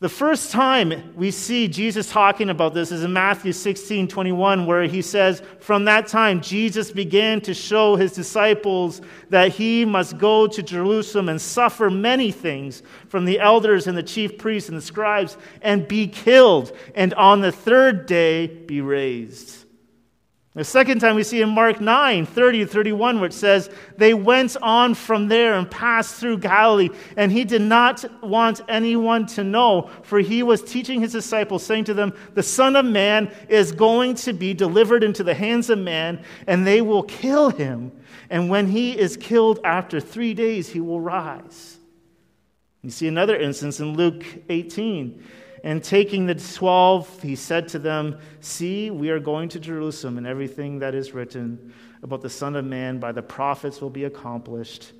The 0.00 0.08
first 0.08 0.50
time 0.50 1.12
we 1.14 1.30
see 1.30 1.68
Jesus 1.68 2.10
talking 2.10 2.48
about 2.48 2.72
this 2.72 2.90
is 2.90 3.04
in 3.04 3.12
Matthew 3.12 3.52
16 3.52 4.08
21, 4.08 4.64
where 4.64 4.84
he 4.84 5.02
says, 5.02 5.42
From 5.58 5.84
that 5.84 6.06
time, 6.06 6.40
Jesus 6.40 6.90
began 6.90 7.42
to 7.42 7.52
show 7.52 7.96
his 7.96 8.12
disciples 8.12 9.02
that 9.28 9.52
he 9.52 9.84
must 9.84 10.16
go 10.16 10.46
to 10.46 10.62
Jerusalem 10.62 11.28
and 11.28 11.38
suffer 11.38 11.90
many 11.90 12.32
things 12.32 12.82
from 13.08 13.26
the 13.26 13.40
elders 13.40 13.88
and 13.88 13.98
the 13.98 14.02
chief 14.02 14.38
priests 14.38 14.70
and 14.70 14.78
the 14.78 14.82
scribes 14.82 15.36
and 15.60 15.86
be 15.86 16.08
killed, 16.08 16.74
and 16.94 17.12
on 17.12 17.42
the 17.42 17.52
third 17.52 18.06
day 18.06 18.46
be 18.46 18.80
raised. 18.80 19.59
The 20.52 20.64
second 20.64 20.98
time 20.98 21.14
we 21.14 21.22
see 21.22 21.42
in 21.42 21.50
Mark 21.50 21.80
9, 21.80 22.26
30 22.26 22.58
to 22.58 22.66
31, 22.66 23.20
where 23.20 23.26
it 23.26 23.32
says, 23.32 23.70
They 23.96 24.14
went 24.14 24.56
on 24.60 24.94
from 24.94 25.28
there 25.28 25.54
and 25.54 25.70
passed 25.70 26.16
through 26.16 26.38
Galilee, 26.38 26.88
and 27.16 27.30
he 27.30 27.44
did 27.44 27.62
not 27.62 28.04
want 28.20 28.60
anyone 28.68 29.26
to 29.26 29.44
know, 29.44 29.88
for 30.02 30.18
he 30.18 30.42
was 30.42 30.60
teaching 30.60 31.00
his 31.00 31.12
disciples, 31.12 31.62
saying 31.62 31.84
to 31.84 31.94
them, 31.94 32.12
The 32.34 32.42
Son 32.42 32.74
of 32.74 32.84
Man 32.84 33.32
is 33.48 33.70
going 33.70 34.16
to 34.16 34.32
be 34.32 34.52
delivered 34.52 35.04
into 35.04 35.22
the 35.22 35.34
hands 35.34 35.70
of 35.70 35.78
man, 35.78 36.24
and 36.48 36.66
they 36.66 36.80
will 36.80 37.04
kill 37.04 37.50
him. 37.50 37.92
And 38.28 38.50
when 38.50 38.66
he 38.66 38.98
is 38.98 39.16
killed 39.16 39.60
after 39.62 40.00
three 40.00 40.34
days, 40.34 40.68
he 40.68 40.80
will 40.80 41.00
rise. 41.00 41.78
You 42.82 42.90
see 42.90 43.06
another 43.06 43.36
instance 43.36 43.78
in 43.78 43.94
Luke 43.96 44.24
18. 44.48 45.22
And 45.62 45.84
taking 45.84 46.26
the 46.26 46.34
twelve, 46.34 47.22
he 47.22 47.36
said 47.36 47.68
to 47.68 47.78
them, 47.78 48.18
See, 48.40 48.90
we 48.90 49.10
are 49.10 49.20
going 49.20 49.48
to 49.50 49.60
Jerusalem, 49.60 50.18
and 50.18 50.26
everything 50.26 50.78
that 50.78 50.94
is 50.94 51.12
written 51.12 51.74
about 52.02 52.22
the 52.22 52.30
Son 52.30 52.56
of 52.56 52.64
Man 52.64 52.98
by 52.98 53.12
the 53.12 53.22
prophets 53.22 53.80
will 53.80 53.90
be 53.90 54.04
accomplished. 54.04 54.92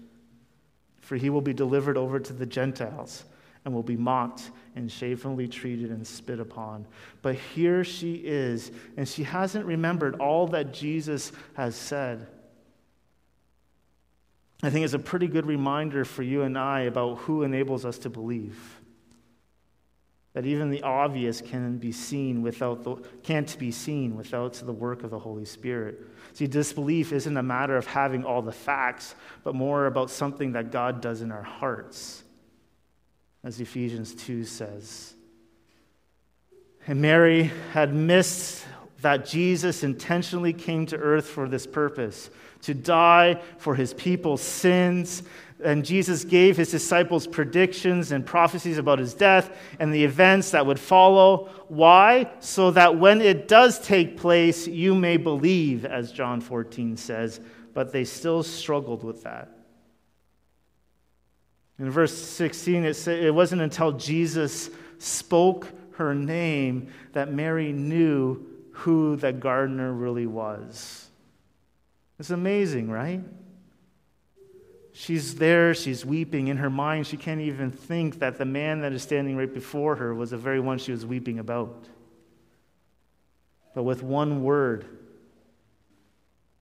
For 1.01 1.17
he 1.17 1.31
will 1.31 1.41
be 1.41 1.55
delivered 1.55 1.97
over 1.97 2.21
to 2.21 2.33
the 2.33 2.47
Gentiles 2.47 3.25
and 3.65 3.75
will 3.75 3.83
be 3.83 3.97
mocked 3.97 4.51
and 4.77 4.91
shamefully 4.91 5.49
treated 5.49 5.91
and 5.91 6.07
spit 6.07 6.41
upon. 6.41 6.87
But 7.23 7.35
here 7.35 7.85
she 7.85 8.15
is, 8.15 8.71
and 8.97 9.09
she 9.09 9.23
hasn't 9.23 9.65
remembered 9.65 10.17
all 10.17 10.47
that 10.49 10.73
Jesus 10.73 11.33
has 11.55 11.75
said. 11.75 12.27
I 14.63 14.71
think 14.71 14.85
it's 14.85 14.95
a 14.95 14.99
pretty 14.99 15.27
good 15.27 15.47
reminder 15.47 16.05
for 16.05 16.23
you 16.23 16.43
and 16.43 16.59
I 16.59 16.83
about 16.83 17.19
who 17.19 17.43
enables 17.43 17.85
us 17.85 17.99
to 17.99 18.11
believe 18.11 18.80
that 20.33 20.47
even 20.47 20.71
the 20.71 20.83
obvious 20.83 21.41
can 21.41 21.79
be 21.79 21.91
seen 21.91 22.43
without 22.43 22.85
the, 22.85 22.97
can't 23.23 23.59
be 23.59 23.71
seen 23.71 24.17
without 24.17 24.55
the 24.55 24.73
work 24.73 25.03
of 25.03 25.11
the 25.11 25.19
Holy 25.19 25.45
Spirit. 25.45 25.99
See, 26.35 26.47
disbelief 26.47 27.13
isn't 27.13 27.37
a 27.37 27.43
matter 27.43 27.77
of 27.77 27.87
having 27.87 28.25
all 28.25 28.41
the 28.41 28.53
facts, 28.53 29.15
but 29.43 29.55
more 29.55 29.87
about 29.87 30.11
something 30.11 30.53
that 30.53 30.71
God 30.71 31.01
does 31.01 31.21
in 31.21 31.33
our 31.33 31.43
hearts, 31.43 32.23
as 33.43 33.61
Ephesians 33.61 34.15
2 34.15 34.45
says. 34.45 35.15
And 36.87 37.03
Mary 37.03 37.51
had 37.73 37.93
missed 37.93 38.65
that 39.01 39.27
Jesus 39.27 39.83
intentionally 39.83 40.53
came 40.53 40.87
to 40.87 40.97
earth 40.97 41.27
for 41.27 41.49
this 41.49 41.67
purpose 41.67 42.31
to 42.63 42.75
die 42.75 43.41
for 43.59 43.75
his 43.75 43.95
people's 43.95 44.43
sins 44.43 45.23
and 45.63 45.85
Jesus 45.85 46.25
gave 46.25 46.57
his 46.57 46.71
disciples 46.71 47.27
predictions 47.27 48.13
and 48.13 48.25
prophecies 48.25 48.79
about 48.79 48.99
his 48.99 49.15
death 49.15 49.57
and 49.79 49.93
the 49.93 50.05
events 50.05 50.53
that 50.53 50.65
would 50.65 50.81
follow. 50.81 51.49
Why? 51.69 52.31
So 52.41 52.71
that 52.73 52.99
when 52.99 53.21
it 53.21 53.49
does 53.49 53.79
take 53.79 54.17
place, 54.17 54.67
you 54.67 54.95
may 54.95 55.17
believe, 55.17 55.85
as 55.85 56.13
John 56.13 56.41
14 56.41 56.97
says. 56.97 57.41
But 57.75 57.93
they 57.93 58.05
still 58.05 58.43
struggled 58.43 59.05
with 59.05 59.23
that. 59.25 59.51
In 61.79 61.91
verse 61.91 62.17
16, 62.17 62.85
it, 62.85 62.95
said, 62.95 63.23
it 63.23 63.35
wasn't 63.35 63.63
until 63.63 63.93
Jesus 63.93 64.71
spoke 64.99 65.69
her 65.93 66.15
name 66.15 66.89
that 67.13 67.33
Mary 67.33 67.73
knew 67.73 68.47
who 68.73 69.17
the 69.17 69.33
gardener 69.33 69.93
really 69.93 70.27
was. 70.27 71.10
It's 72.21 72.29
amazing, 72.29 72.91
right? 72.91 73.23
She's 74.93 75.37
there, 75.37 75.73
she's 75.73 76.05
weeping. 76.05 76.49
In 76.49 76.59
her 76.59 76.69
mind, 76.69 77.07
she 77.07 77.17
can't 77.17 77.41
even 77.41 77.71
think 77.71 78.19
that 78.19 78.37
the 78.37 78.45
man 78.45 78.83
that 78.83 78.93
is 78.93 79.03
standing 79.03 79.39
right 79.39 79.53
before 79.53 79.97
her 79.97 80.15
was 80.15 80.31
the 80.31 80.37
very 80.37 80.61
one 80.61 80.77
she 80.77 80.93
was 80.93 81.07
weeping 81.07 81.39
about. 81.39 81.89
But 83.75 83.85
with 83.85 84.03
one 84.03 84.43
word, 84.43 84.85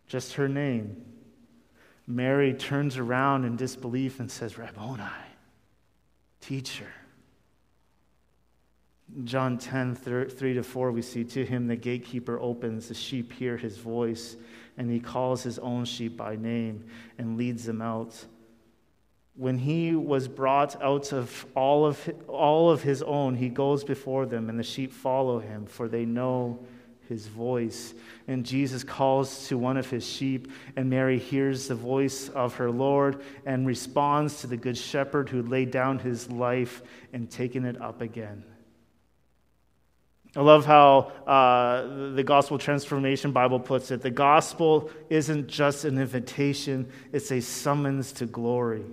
just 0.08 0.36
her 0.36 0.48
name, 0.48 1.04
Mary 2.08 2.54
turns 2.54 2.96
around 2.96 3.44
in 3.44 3.58
disbelief 3.58 4.22
and 4.22 4.32
says, 4.32 4.58
Rabboni, 4.58 5.04
teacher. 6.40 6.88
John 9.26 9.58
10, 9.58 9.96
3 9.96 10.54
to 10.54 10.64
4, 10.64 10.92
we 10.92 11.02
see 11.02 11.26
to 11.26 11.46
him 11.46 11.68
the 11.68 11.76
gatekeeper 11.76 12.40
opens, 12.40 12.88
the 12.88 12.94
sheep 12.94 13.34
hear 13.34 13.58
his 13.58 13.78
voice 13.78 14.38
and 14.80 14.90
he 14.90 15.00
calls 15.00 15.44
his 15.44 15.60
own 15.60 15.84
sheep 15.84 16.16
by 16.16 16.38
name 16.38 16.86
and 17.18 17.38
leads 17.38 17.66
them 17.66 17.82
out. 17.82 18.16
When 19.36 19.58
he 19.58 19.94
was 19.94 20.28
brought 20.30 20.82
out 20.82 21.12
of 21.12 21.46
all 21.54 21.86
of, 21.86 22.10
all 22.28 22.72
of 22.72 22.82
his 22.82 23.04
own, 23.04 23.36
he 23.36 23.50
goes 23.50 23.84
before 23.84 24.26
them, 24.26 24.50
and 24.50 24.58
the 24.58 24.64
sheep 24.64 24.94
follow 24.94 25.40
him, 25.40 25.66
for 25.66 25.90
they 25.90 26.06
know 26.06 26.66
his 27.10 27.28
voice. 27.28 27.94
And 28.28 28.46
Jesus 28.46 28.84
calls 28.86 29.50
to 29.50 29.58
one 29.58 29.76
of 29.76 29.90
his 29.90 30.08
sheep, 30.08 30.50
and 30.78 30.90
Mary 30.90 31.20
hears 31.20 31.68
the 31.68 31.76
voice 31.76 32.30
of 32.30 32.56
her 32.56 32.72
Lord 32.72 33.22
and 33.46 33.68
responds 33.68 34.42
to 34.42 34.48
the 34.48 34.58
good 34.58 34.78
shepherd 34.78 35.28
who 35.28 35.42
laid 35.42 35.72
down 35.72 36.00
his 36.00 36.32
life 36.32 36.82
and 37.12 37.30
taken 37.30 37.66
it 37.66 37.82
up 37.82 38.02
again. 38.02 38.46
I 40.36 40.42
love 40.42 40.66
how 40.66 41.12
uh, 41.26 42.14
the 42.14 42.24
Gospel 42.24 42.58
Transformation 42.60 43.32
Bible 43.32 43.60
puts 43.60 43.90
it. 43.90 44.02
The 44.02 44.12
gospel 44.12 44.92
isn't 45.10 45.48
just 45.48 45.86
an 45.86 45.98
invitation, 45.98 46.92
it's 47.12 47.32
a 47.32 47.42
summons 47.42 48.12
to 48.14 48.26
glory. 48.26 48.86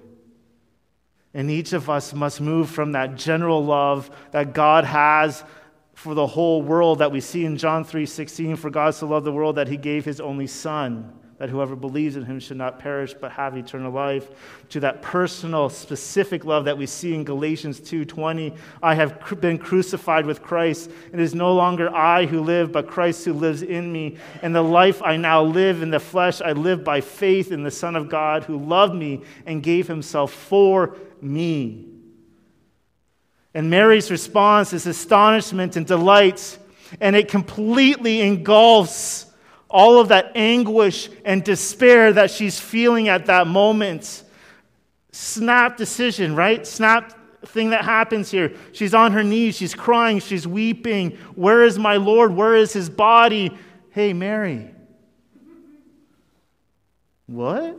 And 1.35 1.51
each 1.51 1.75
of 1.75 1.91
us 1.91 2.15
must 2.15 2.41
move 2.41 2.71
from 2.71 2.93
that 2.93 3.17
general 3.17 3.63
love 3.63 4.11
that 4.31 4.55
God 4.55 4.85
has 4.85 5.45
for 5.93 6.15
the 6.15 6.27
whole 6.27 6.63
world 6.63 7.01
that 7.01 7.13
we 7.13 7.21
see 7.21 7.45
in 7.45 7.59
John 7.59 7.85
3:16 7.85 8.57
for 8.57 8.71
God 8.71 8.95
so 8.95 9.07
loved 9.07 9.27
the 9.27 9.33
world 9.33 9.57
that 9.57 9.69
he 9.69 9.77
gave 9.77 10.05
his 10.07 10.21
only 10.21 10.47
son 10.47 11.13
that 11.39 11.51
whoever 11.51 11.77
believes 11.77 12.17
in 12.17 12.25
him 12.25 12.41
should 12.41 12.57
not 12.57 12.79
perish 12.79 13.13
but 13.13 13.33
have 13.33 13.57
eternal 13.57 13.93
life. 13.93 14.29
To 14.71 14.81
that 14.81 15.03
personal 15.03 15.69
specific 15.69 16.45
love 16.45 16.65
that 16.65 16.79
we 16.79 16.87
see 16.87 17.15
in 17.15 17.25
galatians 17.25 17.81
2.20 17.81 18.57
i 18.83 18.95
have 18.95 19.41
been 19.41 19.59
crucified 19.59 20.25
with 20.25 20.43
christ. 20.43 20.91
It 21.13 21.21
is 21.21 21.35
no 21.35 21.55
longer 21.55 21.95
i 21.95 22.27
who 22.27 22.41
live 22.41 22.73
but 22.73 22.87
christ 22.87 23.25
who 23.25 23.35
lives 23.35 23.63
in 23.63 23.93
me. 23.93 24.17
And 24.43 24.55
the 24.55 24.63
life 24.63 25.03
i 25.03 25.17
now 25.17 25.43
live 25.43 25.83
in 25.83 25.91
the 25.91 26.01
flesh 26.01 26.41
i 26.41 26.53
live 26.53 26.83
by 26.83 27.01
faith 27.01 27.53
in 27.53 27.63
the 27.63 27.71
son 27.71 27.97
of 27.97 28.09
god 28.09 28.45
who 28.45 28.59
loved 28.59 28.95
me 28.95 29.23
and 29.45 29.63
gave 29.63 29.87
himself 29.87 30.33
for 30.33 30.97
me. 31.21 31.87
And 33.53 33.69
mary's 33.69 34.11
response 34.11 34.73
is 34.73 34.87
astonishment 34.87 35.77
and 35.77 35.87
delight 35.87 36.59
and 37.01 37.15
it 37.15 37.29
completely 37.29 38.21
engulfs 38.23 39.26
all 39.69 39.99
of 39.99 40.09
that 40.09 40.33
anguish 40.35 41.09
and 41.25 41.43
despair 41.43 42.13
that 42.13 42.31
she's 42.31 42.59
feeling 42.59 43.09
at 43.09 43.27
that 43.27 43.47
moment. 43.47 44.23
snap 45.13 45.77
decision, 45.77 46.37
right? 46.37 46.67
Snap 46.67 47.13
thing 47.47 47.71
that 47.71 47.85
happens 47.85 48.31
here. 48.31 48.53
She's 48.73 48.95
on 48.95 49.13
her 49.13 49.23
knees, 49.23 49.57
she's 49.57 49.75
crying, 49.75 50.21
she's 50.21 50.47
weeping. 50.47 51.13
Where 51.35 51.65
is 51.65 51.79
my 51.79 51.97
Lord? 51.97 52.35
Where 52.35 52.55
is 52.55 52.73
his 52.73 52.91
body? 52.91 53.57
Hey, 53.91 54.13
Mary. 54.13 54.71
What? 57.27 57.79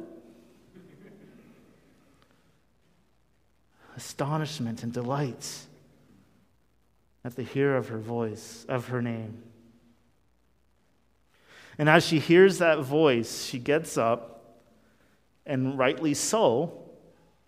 Astonishment 3.95 4.84
and 4.84 4.93
delight 4.93 5.47
at 7.23 7.36
the 7.36 7.43
hear 7.43 7.76
of 7.76 7.89
her 7.89 7.97
voice, 7.97 8.65
of 8.69 8.88
her 8.88 9.02
name. 9.02 9.43
And 11.78 11.90
as 11.90 12.06
she 12.06 12.20
hears 12.20 12.58
that 12.58 12.80
voice, 12.80 13.46
she 13.46 13.60
gets 13.60 13.98
up, 13.98 14.62
and 15.46 15.78
rightly 15.78 16.13
so, 16.13 16.84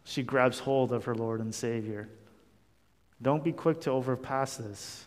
she 0.04 0.24
grabs 0.24 0.60
hold 0.60 0.92
of 0.92 1.06
her 1.06 1.16
Lord 1.16 1.40
and 1.40 1.54
Savior. 1.54 2.10
Don't 3.22 3.44
be 3.44 3.52
quick 3.52 3.82
to 3.82 3.92
overpass 3.92 4.58
this. 4.58 5.06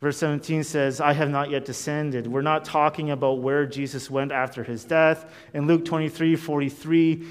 Verse 0.00 0.16
17 0.16 0.64
says, 0.64 1.00
I 1.00 1.12
have 1.12 1.28
not 1.28 1.50
yet 1.50 1.66
descended. 1.66 2.26
We're 2.26 2.40
not 2.40 2.64
talking 2.64 3.10
about 3.10 3.40
where 3.40 3.66
Jesus 3.66 4.10
went 4.10 4.32
after 4.32 4.64
his 4.64 4.84
death. 4.84 5.30
In 5.52 5.66
Luke 5.66 5.84
23 5.84 6.36
43, 6.36 7.26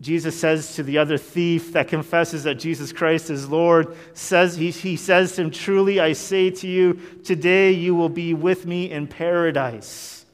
Jesus 0.00 0.38
says 0.38 0.76
to 0.76 0.84
the 0.84 0.98
other 0.98 1.18
thief 1.18 1.72
that 1.72 1.88
confesses 1.88 2.44
that 2.44 2.54
Jesus 2.54 2.92
Christ 2.92 3.30
is 3.30 3.48
Lord, 3.48 3.96
says, 4.14 4.56
he, 4.56 4.70
he 4.70 4.96
says 4.96 5.32
to 5.32 5.42
him, 5.42 5.50
Truly 5.50 5.98
I 5.98 6.12
say 6.12 6.50
to 6.50 6.68
you, 6.68 7.00
today 7.24 7.72
you 7.72 7.96
will 7.96 8.08
be 8.08 8.32
with 8.32 8.64
me 8.64 8.90
in 8.90 9.08
paradise. 9.08 10.24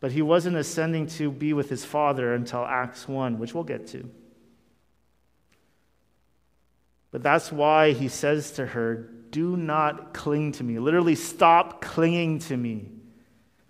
But 0.00 0.12
he 0.12 0.20
wasn't 0.20 0.56
ascending 0.56 1.06
to 1.08 1.30
be 1.30 1.54
with 1.54 1.70
his 1.70 1.86
Father 1.86 2.34
until 2.34 2.64
Acts 2.64 3.08
1, 3.08 3.38
which 3.38 3.54
we'll 3.54 3.64
get 3.64 3.86
to. 3.88 4.08
But 7.10 7.22
that's 7.22 7.50
why 7.50 7.92
he 7.92 8.08
says 8.08 8.50
to 8.52 8.66
her, 8.66 9.08
Do 9.30 9.56
not 9.56 10.12
cling 10.12 10.52
to 10.52 10.64
me. 10.64 10.78
Literally, 10.78 11.14
stop 11.14 11.80
clinging 11.80 12.40
to 12.40 12.56
me 12.58 12.90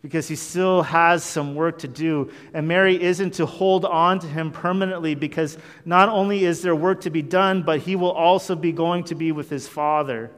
because 0.06 0.28
he 0.28 0.36
still 0.36 0.82
has 0.82 1.24
some 1.24 1.56
work 1.56 1.80
to 1.80 1.88
do. 1.88 2.30
And 2.54 2.68
Mary 2.68 3.02
isn't 3.02 3.34
to 3.34 3.44
hold 3.44 3.84
on 3.84 4.20
to 4.20 4.26
him 4.28 4.52
permanently 4.52 5.16
because 5.16 5.58
not 5.84 6.08
only 6.08 6.44
is 6.44 6.62
there 6.62 6.76
work 6.76 7.00
to 7.00 7.10
be 7.10 7.22
done, 7.22 7.64
but 7.64 7.80
he 7.80 7.96
will 7.96 8.12
also 8.12 8.54
be 8.54 8.70
going 8.70 9.02
to 9.02 9.16
be 9.16 9.32
with 9.32 9.50
his 9.50 9.66
father. 9.66 10.30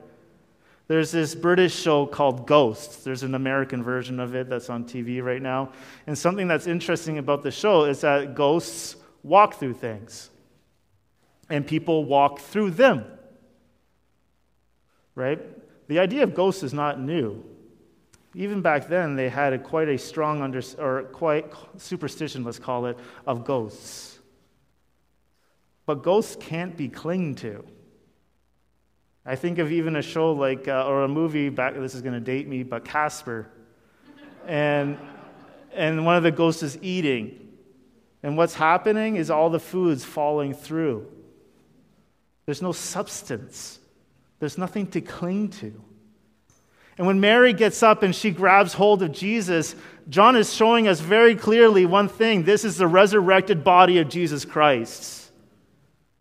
There's 0.86 1.10
this 1.10 1.34
British 1.34 1.78
show 1.78 2.06
called 2.06 2.46
Ghosts. 2.46 3.04
There's 3.04 3.22
an 3.22 3.34
American 3.34 3.82
version 3.82 4.20
of 4.20 4.34
it 4.34 4.48
that's 4.48 4.70
on 4.70 4.84
TV 4.84 5.22
right 5.22 5.42
now. 5.42 5.72
And 6.06 6.16
something 6.16 6.48
that's 6.48 6.66
interesting 6.66 7.18
about 7.18 7.42
the 7.42 7.50
show 7.50 7.84
is 7.84 8.00
that 8.00 8.34
ghosts 8.34 8.96
walk 9.22 9.56
through 9.56 9.74
things, 9.74 10.30
and 11.50 11.66
people 11.66 12.06
walk 12.06 12.38
through 12.38 12.70
them. 12.70 13.04
Right? 15.14 15.42
The 15.88 15.98
idea 15.98 16.22
of 16.22 16.34
ghosts 16.34 16.62
is 16.62 16.72
not 16.72 16.98
new 16.98 17.44
even 18.38 18.62
back 18.62 18.86
then, 18.86 19.16
they 19.16 19.28
had 19.28 19.52
a, 19.52 19.58
quite 19.58 19.88
a 19.88 19.98
strong 19.98 20.42
under, 20.42 20.62
or 20.78 21.02
quite 21.10 21.52
superstition, 21.76 22.44
let's 22.44 22.60
call 22.60 22.86
it, 22.86 22.96
of 23.26 23.44
ghosts. 23.44 24.20
But 25.86 26.04
ghosts 26.04 26.36
can't 26.38 26.76
be 26.76 26.88
clinged 26.88 27.38
to. 27.38 27.64
I 29.26 29.34
think 29.34 29.58
of 29.58 29.72
even 29.72 29.96
a 29.96 30.02
show 30.02 30.30
like, 30.30 30.68
uh, 30.68 30.86
or 30.86 31.02
a 31.02 31.08
movie 31.08 31.48
back, 31.48 31.74
this 31.74 31.96
is 31.96 32.00
going 32.00 32.14
to 32.14 32.20
date 32.20 32.46
me, 32.46 32.62
but 32.62 32.84
Casper. 32.84 33.50
And, 34.46 34.98
and 35.74 36.06
one 36.06 36.14
of 36.14 36.22
the 36.22 36.30
ghosts 36.30 36.62
is 36.62 36.78
eating. 36.80 37.48
And 38.22 38.36
what's 38.36 38.54
happening 38.54 39.16
is 39.16 39.30
all 39.30 39.50
the 39.50 39.58
food's 39.58 40.04
falling 40.04 40.54
through. 40.54 41.10
There's 42.46 42.62
no 42.62 42.70
substance, 42.70 43.80
there's 44.38 44.58
nothing 44.58 44.86
to 44.92 45.00
cling 45.00 45.48
to. 45.48 45.82
And 46.98 47.06
when 47.06 47.20
Mary 47.20 47.52
gets 47.52 47.82
up 47.82 48.02
and 48.02 48.14
she 48.14 48.32
grabs 48.32 48.74
hold 48.74 49.02
of 49.04 49.12
Jesus, 49.12 49.76
John 50.08 50.34
is 50.34 50.52
showing 50.52 50.88
us 50.88 50.98
very 50.98 51.36
clearly 51.36 51.86
one 51.86 52.08
thing 52.08 52.42
this 52.42 52.64
is 52.64 52.76
the 52.76 52.88
resurrected 52.88 53.62
body 53.62 53.98
of 53.98 54.08
Jesus 54.08 54.44
Christ. 54.44 55.30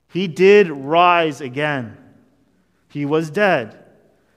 He 0.10 0.28
did 0.28 0.70
rise 0.70 1.42
again. 1.42 1.98
He 2.90 3.06
was 3.06 3.30
dead, 3.30 3.78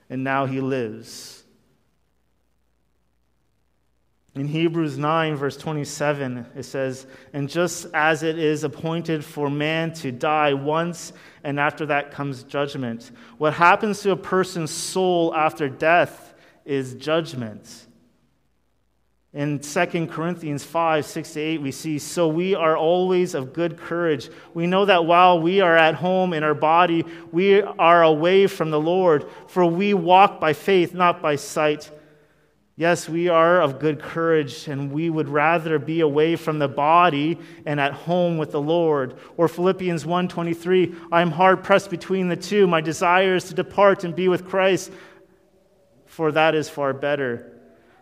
and 0.08 0.24
now 0.24 0.46
he 0.46 0.60
lives. 0.60 1.44
In 4.34 4.46
Hebrews 4.46 4.96
9, 4.96 5.36
verse 5.36 5.56
27, 5.56 6.46
it 6.56 6.62
says, 6.62 7.06
And 7.32 7.48
just 7.48 7.86
as 7.92 8.22
it 8.22 8.38
is 8.38 8.64
appointed 8.64 9.24
for 9.24 9.50
man 9.50 9.92
to 9.94 10.12
die 10.12 10.54
once, 10.54 11.12
and 11.42 11.58
after 11.58 11.86
that 11.86 12.12
comes 12.12 12.44
judgment, 12.44 13.10
what 13.38 13.54
happens 13.54 14.00
to 14.02 14.12
a 14.12 14.16
person's 14.16 14.70
soul 14.70 15.34
after 15.34 15.68
death 15.68 16.29
is 16.64 16.94
judgment. 16.94 17.86
In 19.32 19.60
2 19.60 20.08
Corinthians 20.08 20.64
5, 20.64 21.06
6 21.06 21.32
to 21.34 21.40
8, 21.40 21.62
we 21.62 21.70
see, 21.70 22.00
So 22.00 22.26
we 22.26 22.56
are 22.56 22.76
always 22.76 23.34
of 23.34 23.52
good 23.52 23.76
courage. 23.76 24.28
We 24.54 24.66
know 24.66 24.84
that 24.86 25.04
while 25.04 25.40
we 25.40 25.60
are 25.60 25.76
at 25.76 25.94
home 25.94 26.32
in 26.32 26.42
our 26.42 26.54
body, 26.54 27.04
we 27.30 27.62
are 27.62 28.02
away 28.02 28.48
from 28.48 28.70
the 28.72 28.80
Lord, 28.80 29.26
for 29.46 29.64
we 29.64 29.94
walk 29.94 30.40
by 30.40 30.52
faith, 30.52 30.94
not 30.94 31.22
by 31.22 31.36
sight. 31.36 31.92
Yes, 32.74 33.08
we 33.08 33.28
are 33.28 33.60
of 33.60 33.78
good 33.78 34.00
courage, 34.00 34.66
and 34.66 34.90
we 34.90 35.10
would 35.10 35.28
rather 35.28 35.78
be 35.78 36.00
away 36.00 36.34
from 36.34 36.58
the 36.58 36.66
body 36.66 37.38
and 37.66 37.78
at 37.78 37.92
home 37.92 38.36
with 38.36 38.50
the 38.50 38.60
Lord. 38.60 39.16
Or 39.36 39.48
Philippians 39.48 40.06
1:23, 40.06 40.96
I 41.12 41.20
am 41.20 41.30
hard 41.30 41.62
pressed 41.62 41.90
between 41.90 42.28
the 42.28 42.36
two. 42.36 42.66
My 42.66 42.80
desire 42.80 43.36
is 43.36 43.44
to 43.44 43.54
depart 43.54 44.02
and 44.02 44.16
be 44.16 44.28
with 44.28 44.48
Christ 44.48 44.90
for 46.10 46.32
that 46.32 46.56
is 46.56 46.68
far 46.68 46.92
better. 46.92 47.52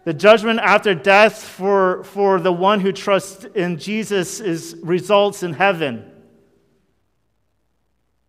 The 0.04 0.14
judgment 0.14 0.60
after 0.60 0.94
death 0.94 1.44
for, 1.44 2.02
for 2.04 2.40
the 2.40 2.52
one 2.52 2.80
who 2.80 2.90
trusts 2.90 3.44
in 3.54 3.78
Jesus 3.78 4.40
is, 4.40 4.76
results 4.82 5.42
in 5.42 5.52
heaven. 5.52 6.10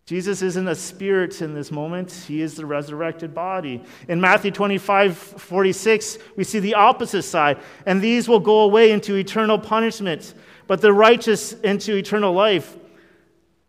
Jesus 0.05 0.41
isn't 0.41 0.67
a 0.67 0.75
spirit 0.75 1.41
in 1.41 1.53
this 1.53 1.71
moment, 1.71 2.11
he 2.11 2.41
is 2.41 2.55
the 2.55 2.65
resurrected 2.65 3.33
body. 3.33 3.81
In 4.09 4.19
Matthew 4.19 4.51
25, 4.51 5.17
46, 5.17 6.17
we 6.35 6.43
see 6.43 6.59
the 6.59 6.73
opposite 6.73 7.23
side. 7.23 7.59
And 7.85 8.01
these 8.01 8.27
will 8.27 8.41
go 8.41 8.61
away 8.61 8.91
into 8.91 9.15
eternal 9.15 9.57
punishment, 9.57 10.33
but 10.67 10.81
the 10.81 10.91
righteous 10.91 11.53
into 11.53 11.95
eternal 11.95 12.33
life. 12.33 12.75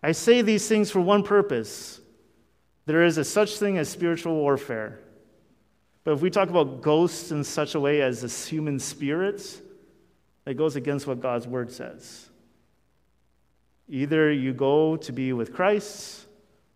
I 0.03 0.11
say 0.11 0.42
these 0.42 0.66
things 0.66 0.90
for 0.90 1.01
one 1.01 1.23
purpose 1.23 2.01
there 2.87 3.05
is 3.05 3.18
a 3.18 3.25
such 3.25 3.59
thing 3.59 3.79
as 3.79 3.88
spiritual 3.88 4.35
warfare. 4.35 4.99
But 6.04 6.12
if 6.12 6.22
we 6.22 6.30
talk 6.30 6.48
about 6.48 6.80
ghosts 6.80 7.30
in 7.30 7.44
such 7.44 7.74
a 7.74 7.80
way 7.80 8.00
as 8.02 8.22
this 8.22 8.46
human 8.46 8.78
spirits, 8.78 9.60
it 10.46 10.56
goes 10.56 10.76
against 10.76 11.06
what 11.06 11.20
God's 11.20 11.46
word 11.46 11.70
says. 11.70 12.28
Either 13.88 14.32
you 14.32 14.52
go 14.52 14.96
to 14.96 15.12
be 15.12 15.32
with 15.32 15.52
Christ 15.52 16.26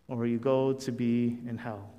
or 0.07 0.25
you 0.25 0.37
go 0.37 0.73
to 0.73 0.91
be 0.91 1.37
in 1.47 1.57
hell. 1.57 1.89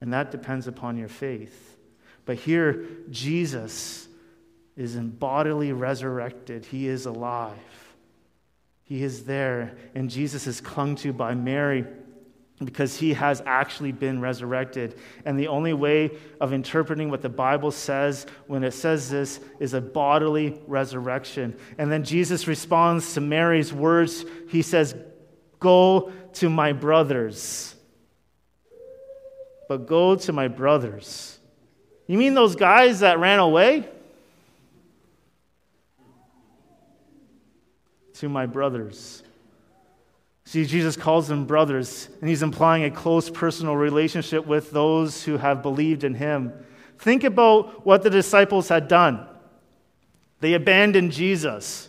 And 0.00 0.12
that 0.12 0.30
depends 0.30 0.66
upon 0.66 0.96
your 0.96 1.08
faith. 1.08 1.78
But 2.24 2.36
here, 2.36 2.84
Jesus 3.10 4.08
is 4.76 4.96
bodily 4.96 5.72
resurrected, 5.72 6.64
he 6.64 6.88
is 6.88 7.06
alive. 7.06 7.58
He 8.84 9.02
is 9.02 9.24
there, 9.24 9.76
and 9.94 10.10
Jesus 10.10 10.46
is 10.46 10.60
clung 10.60 10.96
to 10.96 11.12
by 11.12 11.34
Mary 11.34 11.86
because 12.64 12.96
he 12.96 13.14
has 13.14 13.42
actually 13.46 13.92
been 13.92 14.20
resurrected. 14.20 14.98
And 15.24 15.38
the 15.38 15.48
only 15.48 15.72
way 15.72 16.10
of 16.40 16.52
interpreting 16.52 17.10
what 17.10 17.22
the 17.22 17.28
Bible 17.28 17.70
says 17.70 18.26
when 18.46 18.64
it 18.64 18.72
says 18.72 19.10
this 19.10 19.40
is 19.58 19.74
a 19.74 19.80
bodily 19.80 20.60
resurrection. 20.66 21.56
And 21.78 21.90
then 21.90 22.04
Jesus 22.04 22.46
responds 22.46 23.14
to 23.14 23.20
Mary's 23.20 23.72
words. 23.72 24.24
He 24.48 24.62
says, 24.62 24.94
Go 25.58 26.12
to 26.34 26.50
my 26.50 26.72
brothers. 26.72 27.74
But 29.68 29.86
go 29.86 30.16
to 30.16 30.32
my 30.32 30.48
brothers. 30.48 31.38
You 32.06 32.18
mean 32.18 32.34
those 32.34 32.56
guys 32.56 33.00
that 33.00 33.18
ran 33.18 33.38
away? 33.38 33.88
To 38.14 38.28
my 38.28 38.46
brothers. 38.46 39.22
See, 40.44 40.66
Jesus 40.66 40.96
calls 40.96 41.28
them 41.28 41.46
brothers, 41.46 42.08
and 42.20 42.28
he's 42.28 42.42
implying 42.42 42.84
a 42.84 42.90
close 42.90 43.30
personal 43.30 43.76
relationship 43.76 44.46
with 44.46 44.70
those 44.70 45.24
who 45.24 45.36
have 45.36 45.62
believed 45.62 46.04
in 46.04 46.14
him. 46.14 46.52
Think 46.98 47.24
about 47.24 47.86
what 47.86 48.02
the 48.02 48.10
disciples 48.10 48.68
had 48.68 48.88
done. 48.88 49.26
They 50.40 50.54
abandoned 50.54 51.12
Jesus. 51.12 51.88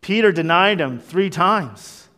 Peter 0.00 0.30
denied 0.30 0.80
him 0.80 1.00
three 1.00 1.30
times. 1.30 2.08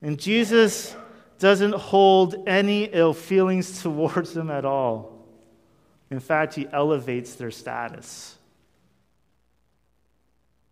And 0.00 0.20
Jesus 0.20 0.94
doesn't 1.38 1.74
hold 1.74 2.46
any 2.46 2.84
ill 2.84 3.12
feelings 3.12 3.82
towards 3.82 4.32
them 4.34 4.50
at 4.50 4.64
all. 4.64 5.26
In 6.10 6.20
fact, 6.20 6.54
he 6.54 6.68
elevates 6.72 7.34
their 7.34 7.50
status. 7.50 8.36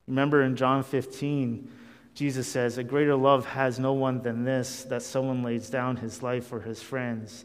Remember 0.07 0.43
in 0.43 0.57
John 0.57 0.83
15, 0.83 1.69
Jesus 2.15 2.47
says, 2.47 2.79
A 2.79 2.85
greater 2.85 3.17
love 3.17 3.47
has 3.47 3.79
no 3.79 3.93
one 3.93 4.21
than 4.21 4.45
this, 4.45 4.85
that 4.85 5.03
someone 5.03 5.43
lays 5.43 5.71
down 5.71 5.97
his 5.97 6.23
life 6.23 6.47
for 6.47 6.61
his 6.61 6.83
friends. 6.83 7.45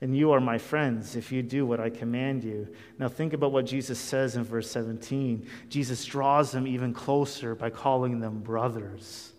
And 0.00 0.16
you 0.16 0.30
are 0.30 0.40
my 0.40 0.58
friends 0.58 1.16
if 1.16 1.32
you 1.32 1.42
do 1.42 1.66
what 1.66 1.80
I 1.80 1.90
command 1.90 2.44
you. 2.44 2.68
Now, 2.98 3.08
think 3.08 3.32
about 3.32 3.50
what 3.52 3.66
Jesus 3.66 3.98
says 3.98 4.36
in 4.36 4.44
verse 4.44 4.70
17. 4.70 5.46
Jesus 5.68 6.04
draws 6.04 6.52
them 6.52 6.66
even 6.66 6.94
closer 6.94 7.54
by 7.54 7.70
calling 7.70 8.20
them 8.20 8.40
brothers. 8.40 9.32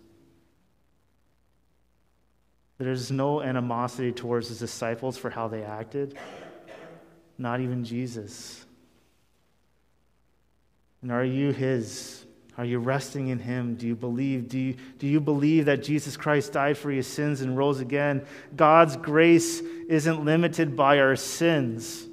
There's 2.76 3.10
no 3.10 3.42
animosity 3.42 4.12
towards 4.12 4.48
his 4.48 4.58
disciples 4.58 5.16
for 5.16 5.30
how 5.30 5.48
they 5.48 5.62
acted, 5.62 6.16
not 7.36 7.60
even 7.60 7.84
Jesus. 7.84 8.64
And 11.02 11.10
are 11.10 11.24
you 11.24 11.52
his? 11.52 12.24
Are 12.60 12.64
you 12.66 12.78
resting 12.78 13.28
in 13.28 13.38
him? 13.38 13.76
Do 13.76 13.86
you 13.86 13.96
believe? 13.96 14.50
Do 14.50 14.58
you, 14.58 14.74
do 14.98 15.06
you 15.06 15.18
believe 15.18 15.64
that 15.64 15.82
Jesus 15.82 16.18
Christ 16.18 16.52
died 16.52 16.76
for 16.76 16.92
your 16.92 17.02
sins 17.02 17.40
and 17.40 17.56
rose 17.56 17.80
again? 17.80 18.26
God's 18.54 18.98
grace 18.98 19.60
isn't 19.88 20.26
limited 20.26 20.76
by 20.76 20.98
our 20.98 21.16
sins. 21.16 22.06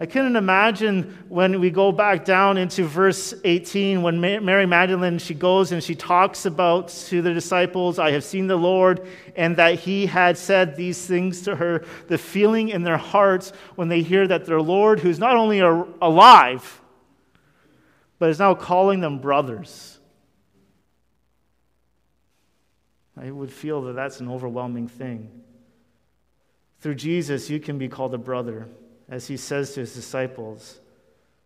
I 0.00 0.06
couldn't 0.06 0.34
imagine 0.34 1.16
when 1.28 1.60
we 1.60 1.70
go 1.70 1.92
back 1.92 2.24
down 2.24 2.56
into 2.56 2.82
verse 2.82 3.32
18 3.44 4.02
when 4.02 4.20
Mary 4.20 4.66
Magdalene 4.66 5.20
she 5.20 5.34
goes 5.34 5.70
and 5.70 5.84
she 5.84 5.94
talks 5.94 6.44
about 6.44 6.88
to 6.88 7.22
the 7.22 7.32
disciples 7.32 8.00
I 8.00 8.10
have 8.10 8.24
seen 8.24 8.48
the 8.48 8.56
Lord 8.56 9.06
and 9.36 9.56
that 9.56 9.78
he 9.78 10.06
had 10.06 10.36
said 10.36 10.74
these 10.74 11.06
things 11.06 11.42
to 11.42 11.54
her 11.54 11.84
the 12.08 12.18
feeling 12.18 12.70
in 12.70 12.82
their 12.82 12.96
hearts 12.96 13.52
when 13.76 13.86
they 13.86 14.02
hear 14.02 14.26
that 14.26 14.46
their 14.46 14.60
Lord 14.60 14.98
who's 14.98 15.20
not 15.20 15.36
only 15.36 15.60
alive 15.60 16.80
but 18.18 18.30
is 18.30 18.38
now 18.38 18.54
calling 18.54 19.00
them 19.00 19.18
brothers. 19.18 19.98
I 23.16 23.30
would 23.30 23.52
feel 23.52 23.82
that 23.82 23.94
that's 23.94 24.20
an 24.20 24.28
overwhelming 24.28 24.88
thing. 24.88 25.30
Through 26.80 26.96
Jesus 26.96 27.50
you 27.50 27.60
can 27.60 27.78
be 27.78 27.88
called 27.88 28.14
a 28.14 28.18
brother. 28.18 28.68
As 29.08 29.26
he 29.26 29.36
says 29.36 29.72
to 29.72 29.80
his 29.80 29.94
disciples, 29.94 30.80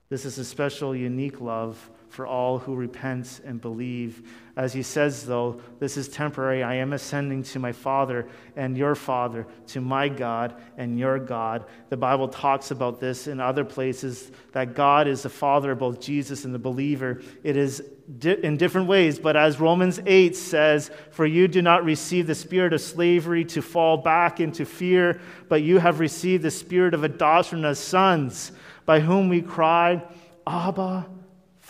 this 0.09 0.25
is 0.25 0.37
a 0.39 0.45
special, 0.45 0.95
unique 0.95 1.41
love 1.41 1.91
for 2.13 2.27
all 2.27 2.59
who 2.59 2.75
repent 2.75 3.41
and 3.43 3.59
believe. 3.59 4.23
As 4.55 4.75
he 4.75 4.83
says, 4.83 5.25
though, 5.25 5.63
this 5.79 5.97
is 5.97 6.09
temporary. 6.09 6.63
I 6.63 6.75
am 6.75 6.93
ascending 6.93 7.43
to 7.45 7.59
my 7.59 7.73
Father 7.73 8.29
and 8.55 8.77
your 8.77 8.95
Father, 8.95 9.47
to 9.69 9.81
my 9.81 10.11
God 10.11 10.55
and 10.77 10.99
your 10.99 11.19
God. 11.19 11.65
The 11.89 11.97
Bible 11.97 12.29
talks 12.29 12.71
about 12.71 13.01
this 13.01 13.29
in 13.29 13.41
other 13.41 13.65
places 13.65 14.31
that 14.53 14.75
God 14.75 15.09
is 15.09 15.23
the 15.23 15.31
Father 15.31 15.71
of 15.71 15.79
both 15.79 16.03
Jesus 16.03 16.45
and 16.45 16.55
the 16.55 16.59
believer. 16.59 17.23
It 17.43 17.57
is 17.57 17.83
in 18.23 18.59
different 18.59 18.89
ways, 18.89 19.19
but 19.19 19.35
as 19.35 19.59
Romans 19.59 19.99
8 20.05 20.37
says, 20.37 20.91
For 21.13 21.25
you 21.25 21.49
do 21.49 21.63
not 21.63 21.83
receive 21.83 22.27
the 22.27 22.35
spirit 22.35 22.75
of 22.75 22.83
slavery 22.83 23.47
to 23.47 23.63
fall 23.63 23.97
back 23.97 24.39
into 24.39 24.67
fear, 24.67 25.19
but 25.49 25.63
you 25.63 25.79
have 25.79 25.99
received 25.99 26.43
the 26.43 26.51
spirit 26.51 26.93
of 26.93 27.05
adoption 27.05 27.65
as 27.65 27.79
sons, 27.79 28.53
by 28.85 29.01
whom 29.01 29.31
we 29.31 29.41
cry, 29.41 30.03
Abba, 30.47 31.07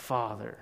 Father. 0.03 0.57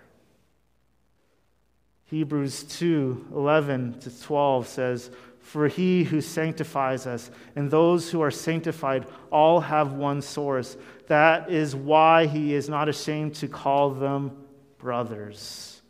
Hebrews 2.05 2.63
2 2.63 3.29
11 3.33 3.99
to 4.01 4.21
12 4.21 4.67
says, 4.67 5.09
For 5.39 5.67
he 5.67 6.03
who 6.03 6.21
sanctifies 6.21 7.07
us 7.07 7.31
and 7.55 7.71
those 7.71 8.11
who 8.11 8.21
are 8.21 8.29
sanctified 8.29 9.07
all 9.31 9.61
have 9.61 9.93
one 9.93 10.21
source. 10.21 10.77
That 11.07 11.49
is 11.49 11.75
why 11.75 12.27
he 12.27 12.53
is 12.53 12.69
not 12.69 12.87
ashamed 12.87 13.33
to 13.35 13.47
call 13.47 13.89
them 13.89 14.45
brothers. 14.77 15.81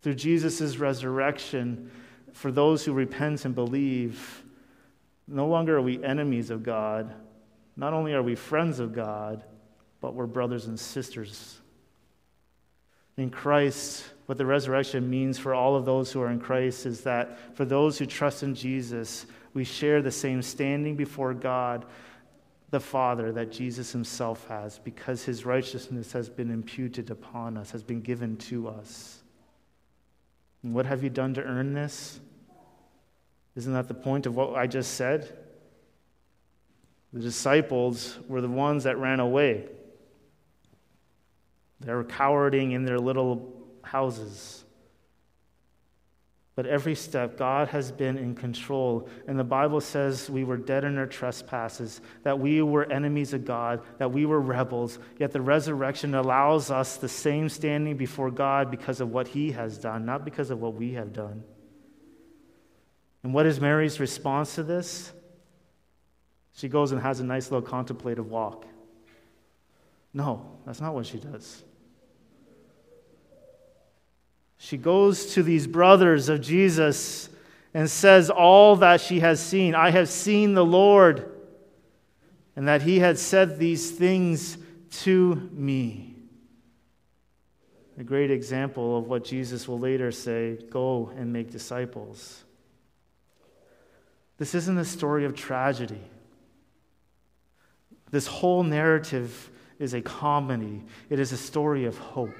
Through 0.00 0.14
Jesus' 0.14 0.78
resurrection, 0.78 1.90
for 2.32 2.50
those 2.50 2.86
who 2.86 2.94
repent 2.94 3.44
and 3.44 3.54
believe, 3.54 4.42
no 5.28 5.46
longer 5.46 5.76
are 5.76 5.82
we 5.82 6.02
enemies 6.02 6.48
of 6.48 6.62
God. 6.62 7.12
Not 7.76 7.92
only 7.92 8.14
are 8.14 8.22
we 8.22 8.34
friends 8.34 8.78
of 8.78 8.94
God, 8.94 9.44
but 10.00 10.14
we're 10.14 10.26
brothers 10.26 10.66
and 10.66 10.80
sisters 10.80 11.60
in 13.16 13.30
Christ, 13.30 14.04
what 14.26 14.38
the 14.38 14.46
resurrection 14.46 15.08
means 15.08 15.38
for 15.38 15.54
all 15.54 15.76
of 15.76 15.84
those 15.84 16.12
who 16.12 16.20
are 16.20 16.30
in 16.30 16.40
Christ 16.40 16.84
is 16.84 17.02
that 17.02 17.56
for 17.56 17.64
those 17.64 17.98
who 17.98 18.06
trust 18.06 18.42
in 18.42 18.54
Jesus, 18.54 19.26
we 19.54 19.64
share 19.64 20.02
the 20.02 20.10
same 20.10 20.42
standing 20.42 20.96
before 20.96 21.32
God 21.32 21.86
the 22.70 22.80
Father 22.80 23.32
that 23.32 23.52
Jesus 23.52 23.92
himself 23.92 24.46
has 24.48 24.78
because 24.80 25.24
his 25.24 25.46
righteousness 25.46 26.12
has 26.12 26.28
been 26.28 26.50
imputed 26.50 27.10
upon 27.10 27.56
us, 27.56 27.70
has 27.70 27.82
been 27.82 28.02
given 28.02 28.36
to 28.36 28.68
us. 28.68 29.22
And 30.62 30.74
what 30.74 30.84
have 30.84 31.02
you 31.02 31.10
done 31.10 31.32
to 31.34 31.42
earn 31.42 31.72
this? 31.72 32.20
Isn't 33.54 33.72
that 33.72 33.88
the 33.88 33.94
point 33.94 34.26
of 34.26 34.34
what 34.34 34.54
I 34.56 34.66
just 34.66 34.94
said? 34.94 35.32
The 37.12 37.20
disciples 37.20 38.18
were 38.28 38.40
the 38.40 38.48
ones 38.48 38.84
that 38.84 38.98
ran 38.98 39.20
away. 39.20 39.68
They're 41.80 42.04
cowarding 42.04 42.72
in 42.72 42.84
their 42.84 42.98
little 42.98 43.52
houses. 43.82 44.64
But 46.56 46.64
every 46.64 46.94
step, 46.94 47.36
God 47.36 47.68
has 47.68 47.92
been 47.92 48.16
in 48.16 48.34
control. 48.34 49.10
And 49.28 49.38
the 49.38 49.44
Bible 49.44 49.82
says 49.82 50.30
we 50.30 50.42
were 50.42 50.56
dead 50.56 50.84
in 50.84 50.96
our 50.96 51.06
trespasses, 51.06 52.00
that 52.22 52.38
we 52.38 52.62
were 52.62 52.90
enemies 52.90 53.34
of 53.34 53.44
God, 53.44 53.82
that 53.98 54.10
we 54.10 54.24
were 54.24 54.40
rebels. 54.40 54.98
Yet 55.18 55.32
the 55.32 55.42
resurrection 55.42 56.14
allows 56.14 56.70
us 56.70 56.96
the 56.96 57.10
same 57.10 57.50
standing 57.50 57.98
before 57.98 58.30
God 58.30 58.70
because 58.70 59.02
of 59.02 59.10
what 59.10 59.28
He 59.28 59.52
has 59.52 59.76
done, 59.76 60.06
not 60.06 60.24
because 60.24 60.50
of 60.50 60.58
what 60.58 60.74
we 60.74 60.94
have 60.94 61.12
done. 61.12 61.44
And 63.22 63.34
what 63.34 63.44
is 63.44 63.60
Mary's 63.60 64.00
response 64.00 64.54
to 64.54 64.62
this? 64.62 65.12
She 66.54 66.68
goes 66.68 66.90
and 66.90 67.02
has 67.02 67.20
a 67.20 67.24
nice 67.24 67.50
little 67.50 67.68
contemplative 67.68 68.30
walk. 68.30 68.64
No, 70.16 70.46
that's 70.64 70.80
not 70.80 70.94
what 70.94 71.04
she 71.04 71.18
does. 71.18 71.62
She 74.56 74.78
goes 74.78 75.34
to 75.34 75.42
these 75.42 75.66
brothers 75.66 76.30
of 76.30 76.40
Jesus 76.40 77.28
and 77.74 77.90
says 77.90 78.30
all 78.30 78.76
that 78.76 79.02
she 79.02 79.20
has 79.20 79.40
seen. 79.40 79.74
I 79.74 79.90
have 79.90 80.08
seen 80.08 80.54
the 80.54 80.64
Lord, 80.64 81.30
and 82.56 82.66
that 82.66 82.80
he 82.80 82.98
had 82.98 83.18
said 83.18 83.58
these 83.58 83.90
things 83.90 84.56
to 85.02 85.50
me. 85.52 86.14
A 87.98 88.02
great 88.02 88.30
example 88.30 88.96
of 88.96 89.08
what 89.08 89.22
Jesus 89.22 89.68
will 89.68 89.78
later 89.78 90.10
say 90.10 90.56
go 90.70 91.12
and 91.14 91.30
make 91.30 91.50
disciples. 91.50 92.42
This 94.38 94.54
isn't 94.54 94.78
a 94.78 94.84
story 94.86 95.26
of 95.26 95.34
tragedy. 95.34 96.00
This 98.10 98.26
whole 98.26 98.62
narrative 98.62 99.50
is 99.78 99.94
a 99.94 100.00
comedy, 100.00 100.82
it 101.10 101.18
is 101.18 101.32
a 101.32 101.36
story 101.36 101.84
of 101.84 101.98
hope. 101.98 102.34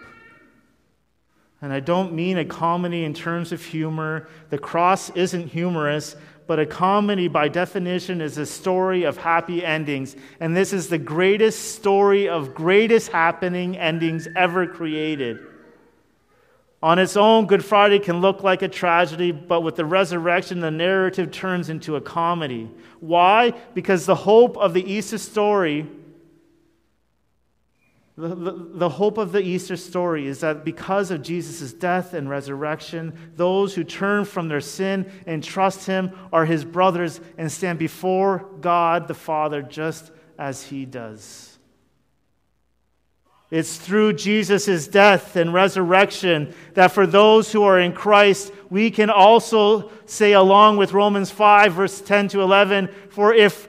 And 1.63 1.73
I 1.73 1.81
don't 1.81 2.13
mean 2.13 2.39
a 2.39 2.45
comedy 2.45 3.05
in 3.05 3.15
terms 3.15 3.51
of 3.51 3.65
humor. 3.65 4.29
The 4.51 4.59
cross 4.59 5.11
isn't 5.11 5.49
humorous, 5.49 6.15
but 6.47 6.59
a 6.59 6.67
comedy, 6.67 7.29
by 7.29 7.49
definition, 7.49 8.21
is 8.21 8.39
a 8.39 8.47
story 8.47 9.05
of 9.05 9.17
happy 9.17 9.65
endings. 9.65 10.17
And 10.39 10.57
this 10.57 10.73
is 10.73 10.89
the 10.89 10.99
greatest 10.99 11.75
story 11.75 12.29
of 12.29 12.55
greatest 12.55 13.11
happening 13.11 13.77
endings 13.77 14.29
ever 14.37 14.67
created. 14.67 15.39
On 16.83 16.99
its 16.99 17.17
own, 17.17 17.47
Good 17.47 17.65
Friday 17.65 17.99
can 17.99 18.21
look 18.21 18.43
like 18.43 18.63
a 18.63 18.69
tragedy, 18.69 19.33
but 19.33 19.63
with 19.63 19.77
the 19.77 19.85
resurrection, 19.85 20.61
the 20.61 20.71
narrative 20.71 21.33
turns 21.33 21.71
into 21.71 21.97
a 21.97 22.01
comedy. 22.01 22.71
Why? 23.01 23.55
Because 23.75 24.05
the 24.05 24.15
hope 24.15 24.57
of 24.59 24.75
the 24.75 24.85
Easter 24.85 25.19
story 25.19 25.87
the, 28.19 28.29
the, 28.29 28.53
the, 28.73 28.89
hope 28.89 29.19
of 29.19 29.31
the 29.31 29.43
Easter 29.43 29.77
story 29.77 30.27
is 30.27 30.41
that 30.41 30.65
because 30.65 31.11
of 31.11 31.21
Jesus' 31.21 31.75
death 31.75 32.15
and 32.15 32.31
resurrection, 32.31 33.13
those 33.37 33.75
who 33.75 33.85
turn 33.85 34.25
from 34.25 34.49
their 34.49 34.63
sin 34.63 35.11
and 35.27 35.45
trust 35.45 35.87
him 35.87 36.11
are 36.33 36.47
his 36.47 36.65
brothers 36.65 37.21
and 37.37 37.53
stand 37.53 37.79
before 37.79 38.49
God 38.61 39.07
the 39.07 39.15
Father 39.15 39.61
just 39.61 40.13
as 40.39 40.63
he 40.63 40.87
does. 40.87 41.59
It's 43.51 43.77
through 43.77 44.15
Jesus' 44.15 44.89
death 44.89 45.37
and 45.37 45.53
resurrection 45.53 46.55
that 46.73 46.93
for 46.93 47.07
those 47.07 47.53
who 47.53 47.63
are 47.65 47.79
in 47.79 47.93
Christ, 47.93 48.51
we 48.71 48.91
can 48.91 49.11
also 49.11 49.93
say, 50.07 50.33
along 50.33 50.79
with 50.79 50.95
Romans 50.95 51.31
5, 51.31 51.75
verse 51.75 52.01
10 52.01 52.29
to 52.29 52.41
11, 52.41 52.89
for 53.11 53.35
if 53.35 53.69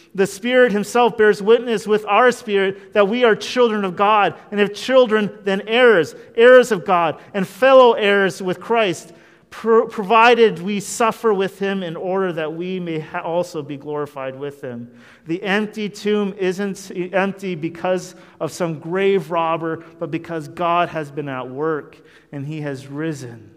the 0.13 0.27
Spirit 0.27 0.71
Himself 0.71 1.17
bears 1.17 1.41
witness 1.41 1.87
with 1.87 2.05
our 2.05 2.31
spirit 2.31 2.93
that 2.93 3.07
we 3.07 3.23
are 3.23 3.35
children 3.35 3.85
of 3.85 3.95
God. 3.95 4.37
And 4.51 4.59
if 4.59 4.73
children, 4.73 5.37
then 5.43 5.61
heirs, 5.67 6.15
heirs 6.35 6.71
of 6.71 6.85
God, 6.85 7.21
and 7.33 7.47
fellow 7.47 7.93
heirs 7.93 8.41
with 8.41 8.59
Christ, 8.59 9.13
pro- 9.51 9.87
provided 9.87 10.59
we 10.59 10.79
suffer 10.79 11.33
with 11.33 11.59
Him 11.59 11.83
in 11.83 11.95
order 11.95 12.33
that 12.33 12.53
we 12.53 12.79
may 12.79 12.99
ha- 12.99 13.21
also 13.21 13.61
be 13.61 13.77
glorified 13.77 14.37
with 14.37 14.61
Him. 14.61 14.91
The 15.27 15.41
empty 15.43 15.87
tomb 15.87 16.33
isn't 16.37 16.91
empty 17.13 17.55
because 17.55 18.15
of 18.39 18.51
some 18.51 18.79
grave 18.79 19.31
robber, 19.31 19.85
but 19.99 20.11
because 20.11 20.47
God 20.47 20.89
has 20.89 21.11
been 21.11 21.29
at 21.29 21.49
work 21.49 22.01
and 22.31 22.45
He 22.45 22.61
has 22.61 22.87
risen. 22.87 23.53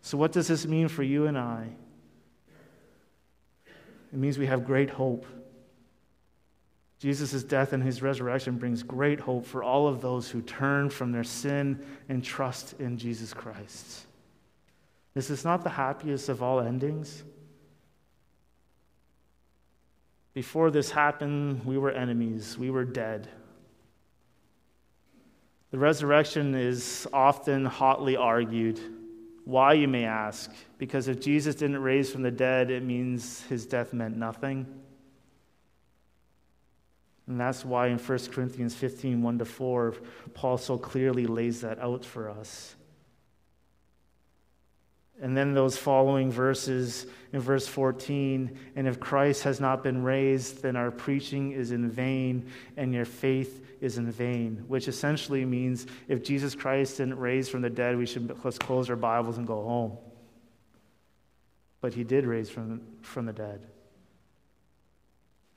So, 0.00 0.16
what 0.16 0.32
does 0.32 0.48
this 0.48 0.66
mean 0.66 0.88
for 0.88 1.02
you 1.02 1.26
and 1.26 1.36
I? 1.36 1.68
It 4.12 4.18
means 4.18 4.38
we 4.38 4.46
have 4.46 4.64
great 4.64 4.88
hope. 4.88 5.26
Jesus' 6.98 7.42
death 7.42 7.72
and 7.72 7.82
his 7.82 8.00
resurrection 8.00 8.56
brings 8.56 8.82
great 8.82 9.20
hope 9.20 9.44
for 9.44 9.62
all 9.62 9.86
of 9.86 10.00
those 10.00 10.30
who 10.30 10.40
turn 10.40 10.88
from 10.88 11.12
their 11.12 11.24
sin 11.24 11.84
and 12.08 12.24
trust 12.24 12.74
in 12.80 12.96
Jesus 12.96 13.34
Christ. 13.34 14.06
This 15.12 15.30
is 15.30 15.44
not 15.44 15.62
the 15.62 15.70
happiest 15.70 16.28
of 16.28 16.42
all 16.42 16.60
endings. 16.60 17.22
Before 20.32 20.70
this 20.70 20.90
happened, 20.90 21.64
we 21.64 21.78
were 21.78 21.90
enemies, 21.90 22.58
we 22.58 22.70
were 22.70 22.84
dead. 22.84 23.28
The 25.70 25.78
resurrection 25.78 26.54
is 26.54 27.06
often 27.12 27.64
hotly 27.64 28.16
argued. 28.16 28.80
Why, 29.44 29.74
you 29.74 29.88
may 29.88 30.04
ask? 30.04 30.50
Because 30.78 31.08
if 31.08 31.20
Jesus 31.20 31.54
didn't 31.54 31.80
raise 31.82 32.10
from 32.10 32.22
the 32.22 32.30
dead, 32.30 32.70
it 32.70 32.82
means 32.82 33.42
his 33.44 33.66
death 33.66 33.92
meant 33.92 34.16
nothing. 34.16 34.66
And 37.26 37.40
that's 37.40 37.64
why 37.64 37.88
in 37.88 37.98
1 37.98 38.18
Corinthians 38.30 38.74
15 38.74 39.22
1 39.22 39.38
to 39.38 39.44
4, 39.44 39.94
Paul 40.34 40.58
so 40.58 40.78
clearly 40.78 41.26
lays 41.26 41.60
that 41.62 41.78
out 41.80 42.04
for 42.04 42.30
us. 42.30 42.76
And 45.20 45.34
then 45.34 45.54
those 45.54 45.78
following 45.78 46.30
verses 46.30 47.06
in 47.32 47.40
verse 47.40 47.66
14 47.66 48.58
and 48.76 48.86
if 48.86 49.00
Christ 49.00 49.44
has 49.44 49.60
not 49.60 49.82
been 49.82 50.02
raised, 50.02 50.62
then 50.62 50.76
our 50.76 50.90
preaching 50.90 51.52
is 51.52 51.72
in 51.72 51.90
vain 51.90 52.50
and 52.76 52.92
your 52.92 53.06
faith 53.06 53.64
is 53.80 53.96
in 53.96 54.10
vain, 54.10 54.64
which 54.68 54.88
essentially 54.88 55.44
means 55.44 55.86
if 56.06 56.22
Jesus 56.22 56.54
Christ 56.54 56.98
didn't 56.98 57.18
raise 57.18 57.48
from 57.48 57.62
the 57.62 57.70
dead, 57.70 57.96
we 57.96 58.04
should 58.04 58.38
let's 58.44 58.58
close 58.58 58.90
our 58.90 58.96
Bibles 58.96 59.38
and 59.38 59.46
go 59.46 59.62
home. 59.62 59.96
But 61.80 61.94
he 61.94 62.04
did 62.04 62.26
raise 62.26 62.50
from, 62.50 62.82
from 63.00 63.24
the 63.26 63.32
dead. 63.32 63.66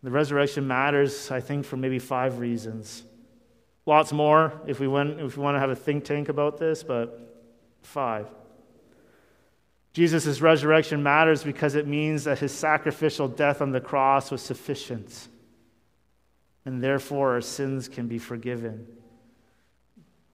The 0.02 0.12
resurrection 0.12 0.68
matters, 0.68 1.30
I 1.30 1.42
think, 1.42 1.66
for 1.66 1.76
maybe 1.78 2.00
five 2.00 2.40
reasons. 2.40 3.04
Lots 3.86 4.14
more 4.14 4.62
if 4.68 4.80
we, 4.80 4.88
went, 4.88 5.20
if 5.20 5.36
we 5.36 5.44
want 5.44 5.56
to 5.56 5.60
have 5.60 5.72
a 5.72 5.76
think 5.76 6.06
tank 6.06 6.30
about 6.30 6.58
this, 6.58 6.84
but 6.84 7.46
five. 7.82 8.28
Jesus' 9.94 10.40
resurrection 10.40 11.04
matters 11.04 11.44
because 11.44 11.76
it 11.76 11.88
means 11.88 12.24
that 12.26 12.40
his 12.40 12.52
sacrificial 12.52 13.28
death 13.28 13.62
on 13.62 13.72
the 13.72 13.82
cross 13.82 14.32
was 14.32 14.42
sufficient, 14.42 15.28
and 16.66 16.82
therefore 16.82 17.34
our 17.34 17.42
sins 17.42 17.90
can 17.90 18.08
be 18.08 18.20
forgiven. 18.20 18.88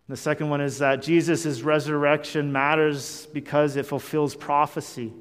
The 0.08 0.18
second 0.18 0.50
one 0.50 0.62
is 0.62 0.80
that 0.80 1.02
Jesus' 1.02 1.62
resurrection 1.62 2.52
matters 2.52 3.26
because 3.34 3.76
it 3.76 3.88
fulfills 3.88 4.36
prophecy. 4.36 5.12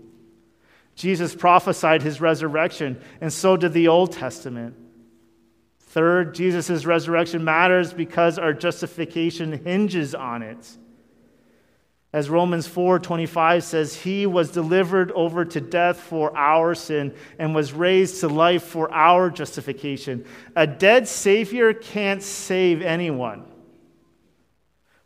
Jesus 0.95 1.35
prophesied 1.35 2.03
his 2.03 2.21
resurrection, 2.21 3.01
and 3.21 3.33
so 3.33 3.57
did 3.57 3.73
the 3.73 3.89
Old 3.89 4.13
Testament. 4.13 4.77
Third, 5.79 6.35
Jesus' 6.35 6.85
resurrection 6.85 7.45
matters 7.45 7.93
because 7.93 8.39
our 8.39 8.53
justification 8.53 9.65
hinges 9.65 10.15
on 10.15 10.43
it. 10.43 10.77
As 12.13 12.31
Romans 12.31 12.69
4:25 12.69 13.65
says, 13.65 14.03
he 14.03 14.25
was 14.25 14.53
delivered 14.53 15.11
over 15.13 15.45
to 15.45 15.61
death 15.61 15.99
for 15.99 16.37
our 16.37 16.75
sin 16.75 17.13
and 17.41 17.57
was 17.57 17.73
raised 17.73 18.21
to 18.21 18.29
life 18.29 18.63
for 18.63 18.93
our 18.93 19.31
justification. 19.31 20.25
A 20.55 20.65
dead 20.65 21.09
savior 21.09 21.73
can't 21.73 22.23
save 22.23 22.83
anyone. 22.83 23.45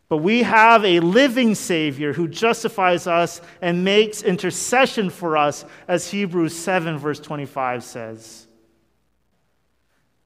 But 0.08 0.18
we 0.18 0.42
have 0.42 0.84
a 0.84 1.00
living 1.00 1.54
Savior 1.54 2.14
who 2.14 2.28
justifies 2.28 3.06
us 3.06 3.42
and 3.60 3.84
makes 3.84 4.22
intercession 4.22 5.10
for 5.10 5.36
us, 5.36 5.66
as 5.86 6.10
Hebrews 6.10 6.56
7, 6.56 6.96
verse 6.96 7.20
25 7.20 7.84
says. 7.84 8.46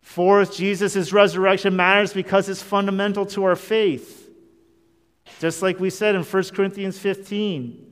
Fourth, 0.00 0.54
Jesus' 0.54 1.12
resurrection 1.12 1.74
matters 1.74 2.12
because 2.12 2.48
it's 2.48 2.62
fundamental 2.62 3.26
to 3.26 3.44
our 3.44 3.56
faith. 3.56 4.30
Just 5.40 5.62
like 5.62 5.80
we 5.80 5.90
said 5.90 6.14
in 6.14 6.22
1 6.22 6.42
Corinthians 6.54 6.98
15 6.98 7.86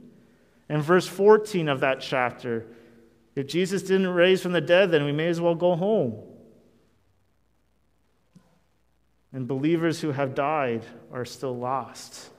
and 0.68 0.82
verse 0.82 1.06
14 1.06 1.68
of 1.68 1.80
that 1.80 2.00
chapter. 2.00 2.66
If 3.34 3.48
Jesus 3.48 3.82
didn't 3.82 4.08
raise 4.08 4.42
from 4.42 4.52
the 4.52 4.60
dead, 4.60 4.90
then 4.92 5.04
we 5.04 5.12
may 5.12 5.26
as 5.28 5.40
well 5.40 5.54
go 5.54 5.74
home. 5.74 6.22
And 9.32 9.46
believers 9.46 10.00
who 10.00 10.10
have 10.10 10.34
died 10.34 10.82
are 11.12 11.24
still 11.24 11.56
lost. 11.56 12.30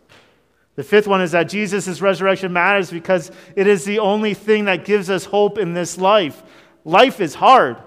The 0.76 0.84
fifth 0.84 1.08
one 1.08 1.22
is 1.22 1.32
that 1.32 1.44
Jesus' 1.44 2.02
resurrection 2.02 2.54
matters 2.54 2.92
because 2.92 3.32
it 3.56 3.68
is 3.68 3.86
the 3.86 4.00
only 4.00 4.34
thing 4.34 4.66
that 4.66 4.86
gives 4.86 5.10
us 5.10 5.26
hope 5.26 5.58
in 5.58 5.74
this 5.74 5.98
life. 5.98 6.42
Life 6.84 7.22
is 7.22 7.36
hard, 7.36 7.78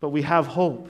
but 0.00 0.10
we 0.10 0.22
have 0.22 0.46
hope. 0.46 0.88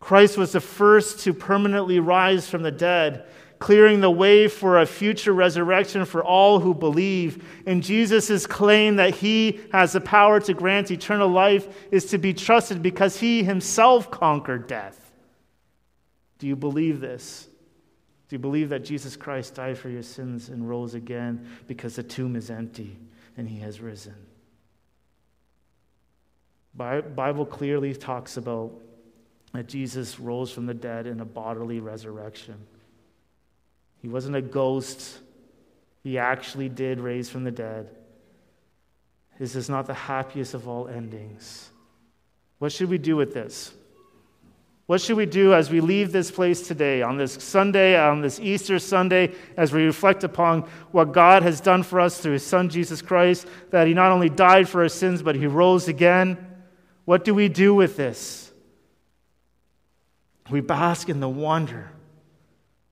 Christ 0.00 0.36
was 0.36 0.52
the 0.52 0.60
first 0.60 1.20
to 1.20 1.32
permanently 1.32 1.98
rise 1.98 2.48
from 2.48 2.62
the 2.62 2.70
dead, 2.70 3.26
clearing 3.64 4.02
the 4.02 4.10
way 4.10 4.46
for 4.46 4.78
a 4.78 4.84
future 4.84 5.32
resurrection 5.32 6.04
for 6.04 6.22
all 6.22 6.60
who 6.60 6.74
believe. 6.74 7.42
And 7.64 7.82
Jesus' 7.82 8.46
claim 8.46 8.96
that 8.96 9.14
he 9.14 9.58
has 9.72 9.94
the 9.94 10.02
power 10.02 10.38
to 10.40 10.52
grant 10.52 10.90
eternal 10.90 11.28
life 11.28 11.66
is 11.90 12.04
to 12.10 12.18
be 12.18 12.34
trusted 12.34 12.82
because 12.82 13.20
he 13.20 13.42
himself 13.42 14.10
conquered 14.10 14.66
death. 14.66 15.10
Do 16.38 16.46
you 16.46 16.56
believe 16.56 17.00
this? 17.00 17.48
Do 18.28 18.34
you 18.36 18.38
believe 18.38 18.68
that 18.68 18.84
Jesus 18.84 19.16
Christ 19.16 19.54
died 19.54 19.78
for 19.78 19.88
your 19.88 20.02
sins 20.02 20.50
and 20.50 20.68
rose 20.68 20.92
again 20.92 21.48
because 21.66 21.96
the 21.96 22.02
tomb 22.02 22.36
is 22.36 22.50
empty 22.50 22.98
and 23.38 23.48
he 23.48 23.60
has 23.60 23.80
risen? 23.80 24.26
Bible 26.74 27.46
clearly 27.46 27.94
talks 27.94 28.36
about 28.36 28.74
that 29.54 29.68
Jesus 29.68 30.20
rose 30.20 30.50
from 30.50 30.66
the 30.66 30.74
dead 30.74 31.06
in 31.06 31.20
a 31.20 31.24
bodily 31.24 31.80
resurrection. 31.80 32.56
He 34.04 34.10
wasn't 34.10 34.36
a 34.36 34.42
ghost, 34.42 35.18
he 36.02 36.18
actually 36.18 36.68
did 36.68 37.00
raise 37.00 37.30
from 37.30 37.42
the 37.42 37.50
dead. 37.50 37.88
This 39.38 39.56
is 39.56 39.70
not 39.70 39.86
the 39.86 39.94
happiest 39.94 40.52
of 40.52 40.68
all 40.68 40.88
endings. 40.88 41.70
What 42.58 42.70
should 42.70 42.90
we 42.90 42.98
do 42.98 43.16
with 43.16 43.32
this? 43.32 43.72
What 44.84 45.00
should 45.00 45.16
we 45.16 45.24
do 45.24 45.54
as 45.54 45.70
we 45.70 45.80
leave 45.80 46.12
this 46.12 46.30
place 46.30 46.68
today, 46.68 47.00
on 47.00 47.16
this 47.16 47.32
Sunday, 47.32 47.98
on 47.98 48.20
this 48.20 48.38
Easter 48.40 48.78
Sunday, 48.78 49.32
as 49.56 49.72
we 49.72 49.84
reflect 49.84 50.22
upon 50.22 50.68
what 50.90 51.12
God 51.12 51.42
has 51.42 51.62
done 51.62 51.82
for 51.82 51.98
us 51.98 52.18
through 52.18 52.34
His 52.34 52.44
Son, 52.44 52.68
Jesus 52.68 53.00
Christ, 53.00 53.46
that 53.70 53.86
He 53.86 53.94
not 53.94 54.12
only 54.12 54.28
died 54.28 54.68
for 54.68 54.82
our 54.82 54.90
sins, 54.90 55.22
but 55.22 55.34
He 55.34 55.46
rose 55.46 55.88
again? 55.88 56.36
What 57.06 57.24
do 57.24 57.34
we 57.34 57.48
do 57.48 57.74
with 57.74 57.96
this? 57.96 58.52
We 60.50 60.60
bask 60.60 61.08
in 61.08 61.20
the 61.20 61.28
wonder 61.30 61.93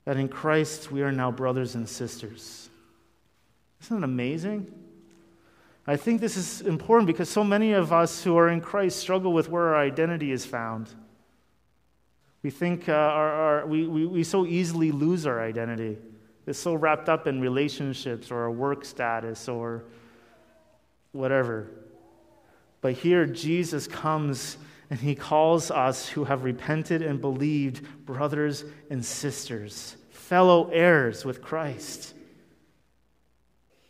that 0.05 0.17
in 0.17 0.29
Christ 0.29 0.91
we 0.91 1.03
are 1.03 1.13
now 1.13 1.31
brothers 1.31 1.75
and 1.75 1.89
sisters. 1.89 2.69
Isn't 3.83 3.99
it 3.99 4.05
amazing? 4.05 4.73
I 5.87 5.97
think 5.97 6.21
this 6.21 6.37
is 6.37 6.61
important 6.61 7.09
because 7.09 7.29
so 7.29 7.43
many 7.43 7.73
of 7.73 7.93
us 7.93 8.23
who 8.23 8.37
are 8.37 8.49
in 8.49 8.61
Christ 8.61 8.99
struggle 8.99 9.33
with 9.33 9.49
where 9.49 9.75
our 9.75 9.77
identity 9.77 10.31
is 10.31 10.47
found. 10.47 10.89
We 12.43 12.51
think 12.51 12.89
uh, 12.89 12.93
our, 12.93 13.33
our, 13.33 13.67
we, 13.67 13.87
we, 13.87 14.07
we 14.07 14.25
so 14.25 14.47
easily 14.47 14.93
lose 14.93 15.27
our 15.27 15.41
identity. 15.41 15.99
It's 16.47 16.59
so 16.59 16.75
wrapped 16.75 17.09
up 17.09 17.27
in 17.27 17.41
relationships 17.41 18.31
or 18.31 18.43
our 18.43 18.51
work 18.51 18.85
status 18.85 19.49
or 19.49 19.85
whatever. 21.13 21.69
But 22.81 22.95
here, 22.95 23.27
Jesus 23.27 23.87
comes 23.87 24.57
and 24.93 25.01
he 25.01 25.15
calls 25.15 25.71
us 25.71 26.07
who 26.07 26.25
have 26.25 26.45
repented 26.45 27.01
and 27.01 27.19
believed 27.19 27.83
brothers 28.05 28.63
and 28.91 29.03
sisters, 29.03 29.97
fellow 30.11 30.69
heirs 30.69 31.25
with 31.25 31.41
Christ. 31.41 32.13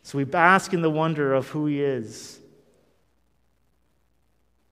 So 0.03 0.17
we 0.17 0.23
bask 0.23 0.71
in 0.73 0.81
the 0.81 0.89
wonder 0.89 1.33
of 1.33 1.49
who 1.49 1.65
he 1.65 1.83
is. 1.83 2.39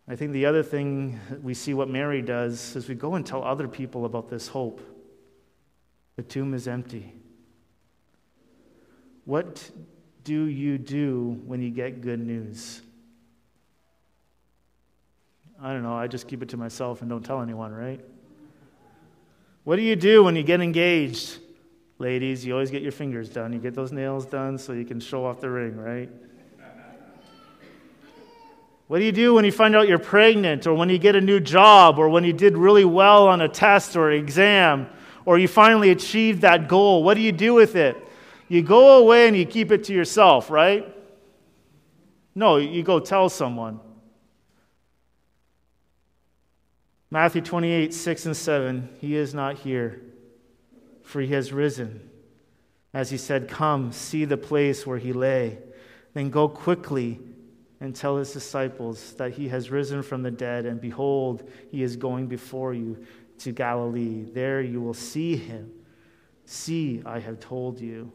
I 0.07 0.15
think 0.15 0.31
the 0.31 0.45
other 0.45 0.63
thing 0.63 1.19
we 1.43 1.53
see 1.53 1.73
what 1.73 1.89
Mary 1.89 2.21
does 2.21 2.77
is 2.77 2.87
we 2.87 2.95
go 2.95 3.15
and 3.15 3.25
tell 3.25 3.43
other 3.43 3.67
people 3.67 4.05
about 4.05 4.29
this 4.29 4.47
hope. 4.47 4.79
The 6.15 6.23
tomb 6.23 6.53
is 6.53 6.65
empty. 6.65 7.13
What 9.25 9.69
do 10.23 10.45
you 10.45 10.77
do 10.77 11.41
when 11.45 11.61
you 11.61 11.71
get 11.71 11.99
good 11.99 12.25
news? 12.25 12.83
I 15.63 15.73
don't 15.73 15.83
know, 15.83 15.93
I 15.93 16.07
just 16.07 16.27
keep 16.27 16.41
it 16.41 16.49
to 16.49 16.57
myself 16.57 17.01
and 17.01 17.09
don't 17.09 17.23
tell 17.23 17.41
anyone, 17.41 17.71
right? 17.71 18.03
What 19.63 19.75
do 19.75 19.83
you 19.83 19.95
do 19.95 20.23
when 20.23 20.35
you 20.35 20.41
get 20.41 20.59
engaged? 20.59 21.37
Ladies, 21.99 22.43
you 22.43 22.53
always 22.53 22.71
get 22.71 22.81
your 22.81 22.91
fingers 22.91 23.29
done. 23.29 23.53
You 23.53 23.59
get 23.59 23.75
those 23.75 23.91
nails 23.91 24.25
done 24.25 24.57
so 24.57 24.73
you 24.73 24.85
can 24.85 24.99
show 24.99 25.23
off 25.23 25.39
the 25.39 25.51
ring, 25.51 25.77
right? 25.77 26.09
What 28.87 28.97
do 28.97 29.05
you 29.05 29.11
do 29.11 29.35
when 29.35 29.45
you 29.45 29.51
find 29.51 29.75
out 29.75 29.87
you're 29.87 29.99
pregnant, 29.99 30.65
or 30.65 30.73
when 30.73 30.89
you 30.89 30.97
get 30.97 31.15
a 31.15 31.21
new 31.21 31.39
job, 31.39 31.99
or 31.99 32.09
when 32.09 32.23
you 32.23 32.33
did 32.33 32.57
really 32.57 32.83
well 32.83 33.27
on 33.27 33.39
a 33.39 33.47
test 33.47 33.95
or 33.95 34.11
exam, 34.11 34.89
or 35.25 35.37
you 35.37 35.47
finally 35.47 35.91
achieved 35.91 36.41
that 36.41 36.67
goal? 36.67 37.03
What 37.03 37.13
do 37.13 37.21
you 37.21 37.31
do 37.31 37.53
with 37.53 37.75
it? 37.75 37.95
You 38.49 38.63
go 38.63 38.97
away 38.97 39.27
and 39.27 39.37
you 39.37 39.45
keep 39.45 39.71
it 39.71 39.83
to 39.85 39.93
yourself, 39.93 40.49
right? 40.49 40.93
No, 42.33 42.57
you 42.57 42.81
go 42.81 42.99
tell 42.99 43.29
someone. 43.29 43.79
Matthew 47.13 47.41
28, 47.41 47.93
6 47.93 48.25
and 48.25 48.37
7. 48.37 48.89
He 49.01 49.17
is 49.17 49.33
not 49.33 49.57
here, 49.57 50.01
for 51.03 51.19
he 51.19 51.33
has 51.33 51.51
risen. 51.51 52.09
As 52.93 53.11
he 53.11 53.17
said, 53.17 53.49
Come, 53.49 53.91
see 53.91 54.23
the 54.23 54.37
place 54.37 54.87
where 54.87 54.97
he 54.97 55.11
lay. 55.11 55.57
Then 56.13 56.29
go 56.29 56.47
quickly 56.47 57.19
and 57.81 57.93
tell 57.93 58.15
his 58.15 58.31
disciples 58.31 59.13
that 59.15 59.33
he 59.33 59.49
has 59.49 59.69
risen 59.69 60.03
from 60.03 60.23
the 60.23 60.31
dead, 60.31 60.65
and 60.65 60.79
behold, 60.79 61.49
he 61.69 61.83
is 61.83 61.97
going 61.97 62.27
before 62.27 62.73
you 62.73 63.05
to 63.39 63.51
Galilee. 63.51 64.23
There 64.23 64.61
you 64.61 64.81
will 64.81 64.93
see 64.93 65.35
him. 65.35 65.69
See, 66.45 67.01
I 67.05 67.19
have 67.19 67.41
told 67.41 67.79
you. 67.79 68.11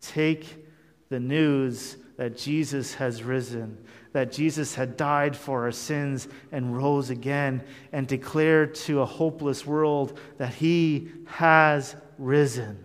Take 0.00 0.66
the 1.08 1.18
news 1.18 1.96
that 2.16 2.36
Jesus 2.36 2.94
has 2.94 3.22
risen, 3.22 3.78
that 4.12 4.32
Jesus 4.32 4.74
had 4.74 4.96
died 4.96 5.36
for 5.36 5.64
our 5.64 5.72
sins 5.72 6.28
and 6.50 6.76
rose 6.76 7.10
again, 7.10 7.62
and 7.92 8.06
declared 8.06 8.74
to 8.74 9.00
a 9.00 9.06
hopeless 9.06 9.66
world 9.66 10.18
that 10.38 10.54
he 10.54 11.08
has 11.26 11.96
risen. 12.18 12.82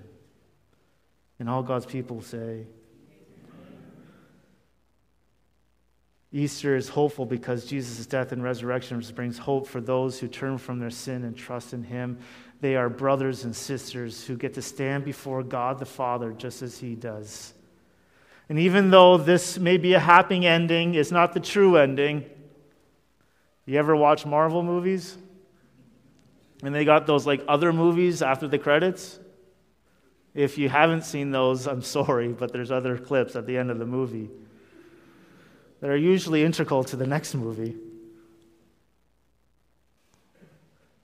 And 1.40 1.50
all 1.50 1.64
God's 1.64 1.86
people 1.86 2.22
say, 2.22 2.66
Easter 6.32 6.76
is 6.76 6.90
hopeful 6.90 7.26
because 7.26 7.66
Jesus' 7.66 8.06
death 8.06 8.32
and 8.32 8.44
resurrection 8.44 9.04
brings 9.16 9.38
hope 9.38 9.66
for 9.66 9.80
those 9.80 10.20
who 10.20 10.28
turn 10.28 10.58
from 10.58 10.78
their 10.80 10.90
sin 10.90 11.24
and 11.24 11.36
trust 11.36 11.74
in 11.74 11.84
Him. 11.84 12.18
They 12.60 12.76
are 12.76 12.90
brothers 12.90 13.46
and 13.46 13.56
sisters 13.56 14.26
who 14.26 14.36
get 14.36 14.54
to 14.56 14.62
stand 14.62 15.06
before 15.06 15.42
God 15.42 15.80
the 15.80 15.86
Father 15.86 16.34
just 16.34 16.62
as 16.62 16.78
He 16.78 16.96
does. 16.96 17.54
And 18.50 18.60
even 18.60 18.92
though 18.92 19.18
this 19.18 19.58
may 19.60 19.78
be 19.78 19.94
a 19.94 20.00
happy 20.00 20.46
ending, 20.46 20.96
it's 20.96 21.12
not 21.12 21.34
the 21.34 21.40
true 21.40 21.76
ending. 21.78 22.26
You 23.66 23.78
ever 23.78 23.96
watch 23.96 24.26
Marvel 24.26 24.64
movies? 24.64 25.18
And 26.64 26.74
they 26.74 26.86
got 26.86 27.06
those 27.06 27.28
like 27.28 27.44
other 27.48 27.74
movies 27.74 28.22
after 28.22 28.48
the 28.48 28.58
credits? 28.58 29.20
If 30.34 30.58
you 30.58 30.70
haven't 30.70 31.04
seen 31.04 31.32
those, 31.32 31.68
I'm 31.68 31.82
sorry, 31.82 32.30
but 32.30 32.54
there's 32.54 32.72
other 32.72 32.98
clips 32.98 33.36
at 33.36 33.46
the 33.46 33.58
end 33.58 33.72
of 33.72 33.80
the 33.80 33.86
movie 33.86 34.30
that 35.82 35.90
are 35.90 35.98
usually 35.98 36.44
integral 36.44 36.84
to 36.86 36.96
the 36.96 37.08
next 37.08 37.36
movie. 37.36 37.76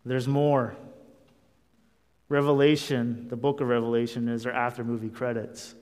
There's 0.06 0.28
more. 0.28 0.76
Revelation, 2.30 3.28
the 3.30 3.36
book 3.36 3.62
of 3.62 3.68
Revelation, 3.68 4.28
is 4.28 4.46
our 4.46 4.52
after 4.52 4.84
movie 4.84 5.10
credits. 5.10 5.76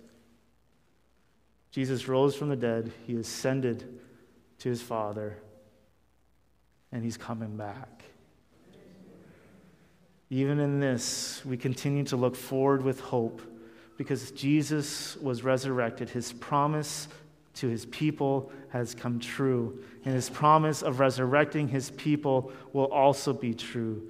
Jesus 1.72 2.08
rose 2.08 2.36
from 2.36 2.50
the 2.50 2.56
dead, 2.56 2.92
he 3.08 3.16
ascended 3.16 4.00
to 4.60 4.70
his 4.70 4.82
Father, 4.82 5.38
and 6.92 7.04
he's 7.04 7.18
coming 7.18 7.56
back. 7.56 8.04
Even 10.30 10.60
in 10.60 10.80
this, 10.80 11.42
we 11.46 11.58
continue 11.58 12.04
to 12.06 12.16
look 12.16 12.36
forward 12.36 12.84
with 12.84 13.00
hope 13.00 13.42
because 13.98 14.32
Jesus 14.32 15.18
was 15.18 15.44
resurrected. 15.44 16.10
His 16.10 16.32
promise 16.34 17.08
to 17.56 17.68
his 17.68 17.86
people 17.88 18.52
has 18.70 18.96
come 18.96 19.20
true, 19.20 19.84
and 20.06 20.14
his 20.14 20.30
promise 20.30 20.82
of 20.82 21.00
resurrecting 21.00 21.68
his 21.68 21.92
people 21.92 22.52
will 22.72 22.92
also 22.92 23.34
be 23.34 23.54
true. 23.54 24.10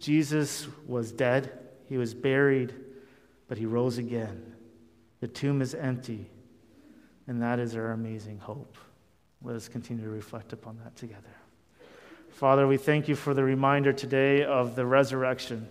Jesus 0.00 0.66
was 0.86 1.12
dead, 1.12 1.52
he 1.86 1.98
was 1.98 2.14
buried, 2.14 2.74
but 3.46 3.58
he 3.58 3.66
rose 3.66 3.98
again. 3.98 4.54
The 5.20 5.28
tomb 5.28 5.60
is 5.60 5.74
empty, 5.74 6.30
and 7.28 7.42
that 7.42 7.60
is 7.60 7.76
our 7.76 7.92
amazing 7.92 8.38
hope. 8.38 8.76
Let 9.42 9.54
us 9.54 9.68
continue 9.68 10.02
to 10.02 10.10
reflect 10.10 10.52
upon 10.52 10.78
that 10.82 10.96
together. 10.96 11.22
Father, 12.30 12.66
we 12.66 12.76
thank 12.76 13.06
you 13.06 13.14
for 13.14 13.34
the 13.34 13.44
reminder 13.44 13.92
today 13.92 14.42
of 14.44 14.74
the 14.74 14.86
resurrection. 14.86 15.68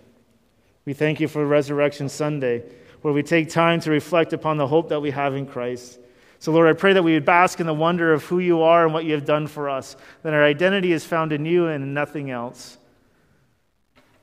We 0.85 0.93
thank 0.93 1.19
you 1.19 1.27
for 1.27 1.45
Resurrection 1.45 2.07
Sunday, 2.07 2.63
where 3.01 3.13
we 3.13 3.23
take 3.23 3.49
time 3.49 3.81
to 3.81 3.91
reflect 3.91 4.31
upon 4.31 4.57
the 4.57 4.67
hope 4.67 4.89
that 4.89 5.01
we 5.01 5.11
have 5.11 5.35
in 5.35 5.45
Christ. 5.45 5.99
So, 6.39 6.51
Lord, 6.51 6.67
I 6.67 6.73
pray 6.73 6.93
that 6.93 7.03
we 7.03 7.13
would 7.13 7.25
bask 7.25 7.59
in 7.59 7.65
the 7.65 7.73
wonder 7.73 8.13
of 8.13 8.23
who 8.23 8.39
you 8.39 8.61
are 8.61 8.85
and 8.85 8.93
what 8.93 9.05
you 9.05 9.13
have 9.13 9.25
done 9.25 9.47
for 9.47 9.69
us, 9.69 9.97
that 10.21 10.33
our 10.33 10.43
identity 10.43 10.91
is 10.91 11.03
found 11.03 11.33
in 11.33 11.45
you 11.45 11.67
and 11.67 11.83
in 11.83 11.93
nothing 11.93 12.29
else. 12.29 12.77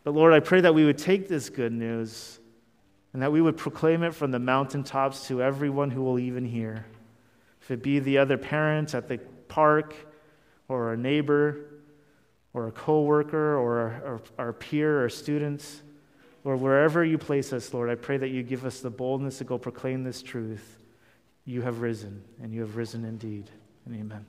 But, 0.05 0.15
Lord, 0.15 0.33
I 0.33 0.41
pray 0.41 0.61
that 0.61 0.75
we 0.75 0.85
would 0.85 0.99
take 0.99 1.29
this 1.29 1.51
good 1.51 1.73
news 1.73 2.39
and 3.13 3.21
that 3.23 3.33
we 3.33 3.41
would 3.41 3.57
proclaim 3.57 4.03
it 4.05 4.15
from 4.15 4.31
the 4.31 4.39
mountaintops 4.39 5.27
to 5.29 5.43
everyone 5.43 5.91
who 5.91 6.03
will 6.03 6.19
even 6.19 6.45
hear. 6.45 6.87
If 7.65 7.71
it 7.71 7.83
be 7.83 7.99
the 7.99 8.19
other 8.19 8.37
parents 8.37 8.95
at 8.95 9.09
the 9.09 9.17
park, 9.49 9.95
or 10.69 10.93
a 10.93 10.97
neighbor, 10.99 11.81
or 12.53 12.69
a 12.69 12.73
coworker, 12.73 13.57
or 13.57 13.79
our, 14.05 14.21
our 14.39 14.53
peer 14.53 15.03
or 15.03 15.09
students, 15.09 15.81
or 16.45 16.59
wherever 16.59 17.03
you 17.03 17.17
place 17.17 17.55
us, 17.55 17.73
Lord, 17.73 17.89
I 17.89 17.95
pray 17.95 18.19
that 18.19 18.29
you 18.29 18.43
give 18.43 18.67
us 18.67 18.81
the 18.81 18.91
boldness 18.91 19.39
to 19.39 19.45
go 19.45 19.57
proclaim 19.57 20.05
this 20.05 20.21
truth. 20.21 20.77
You 21.47 21.63
have 21.63 21.81
risen, 21.81 22.23
and 22.43 22.53
you 22.53 22.61
have 22.61 22.77
risen 22.77 23.03
indeed. 23.07 23.49
And 23.87 23.97
amen. 23.97 24.27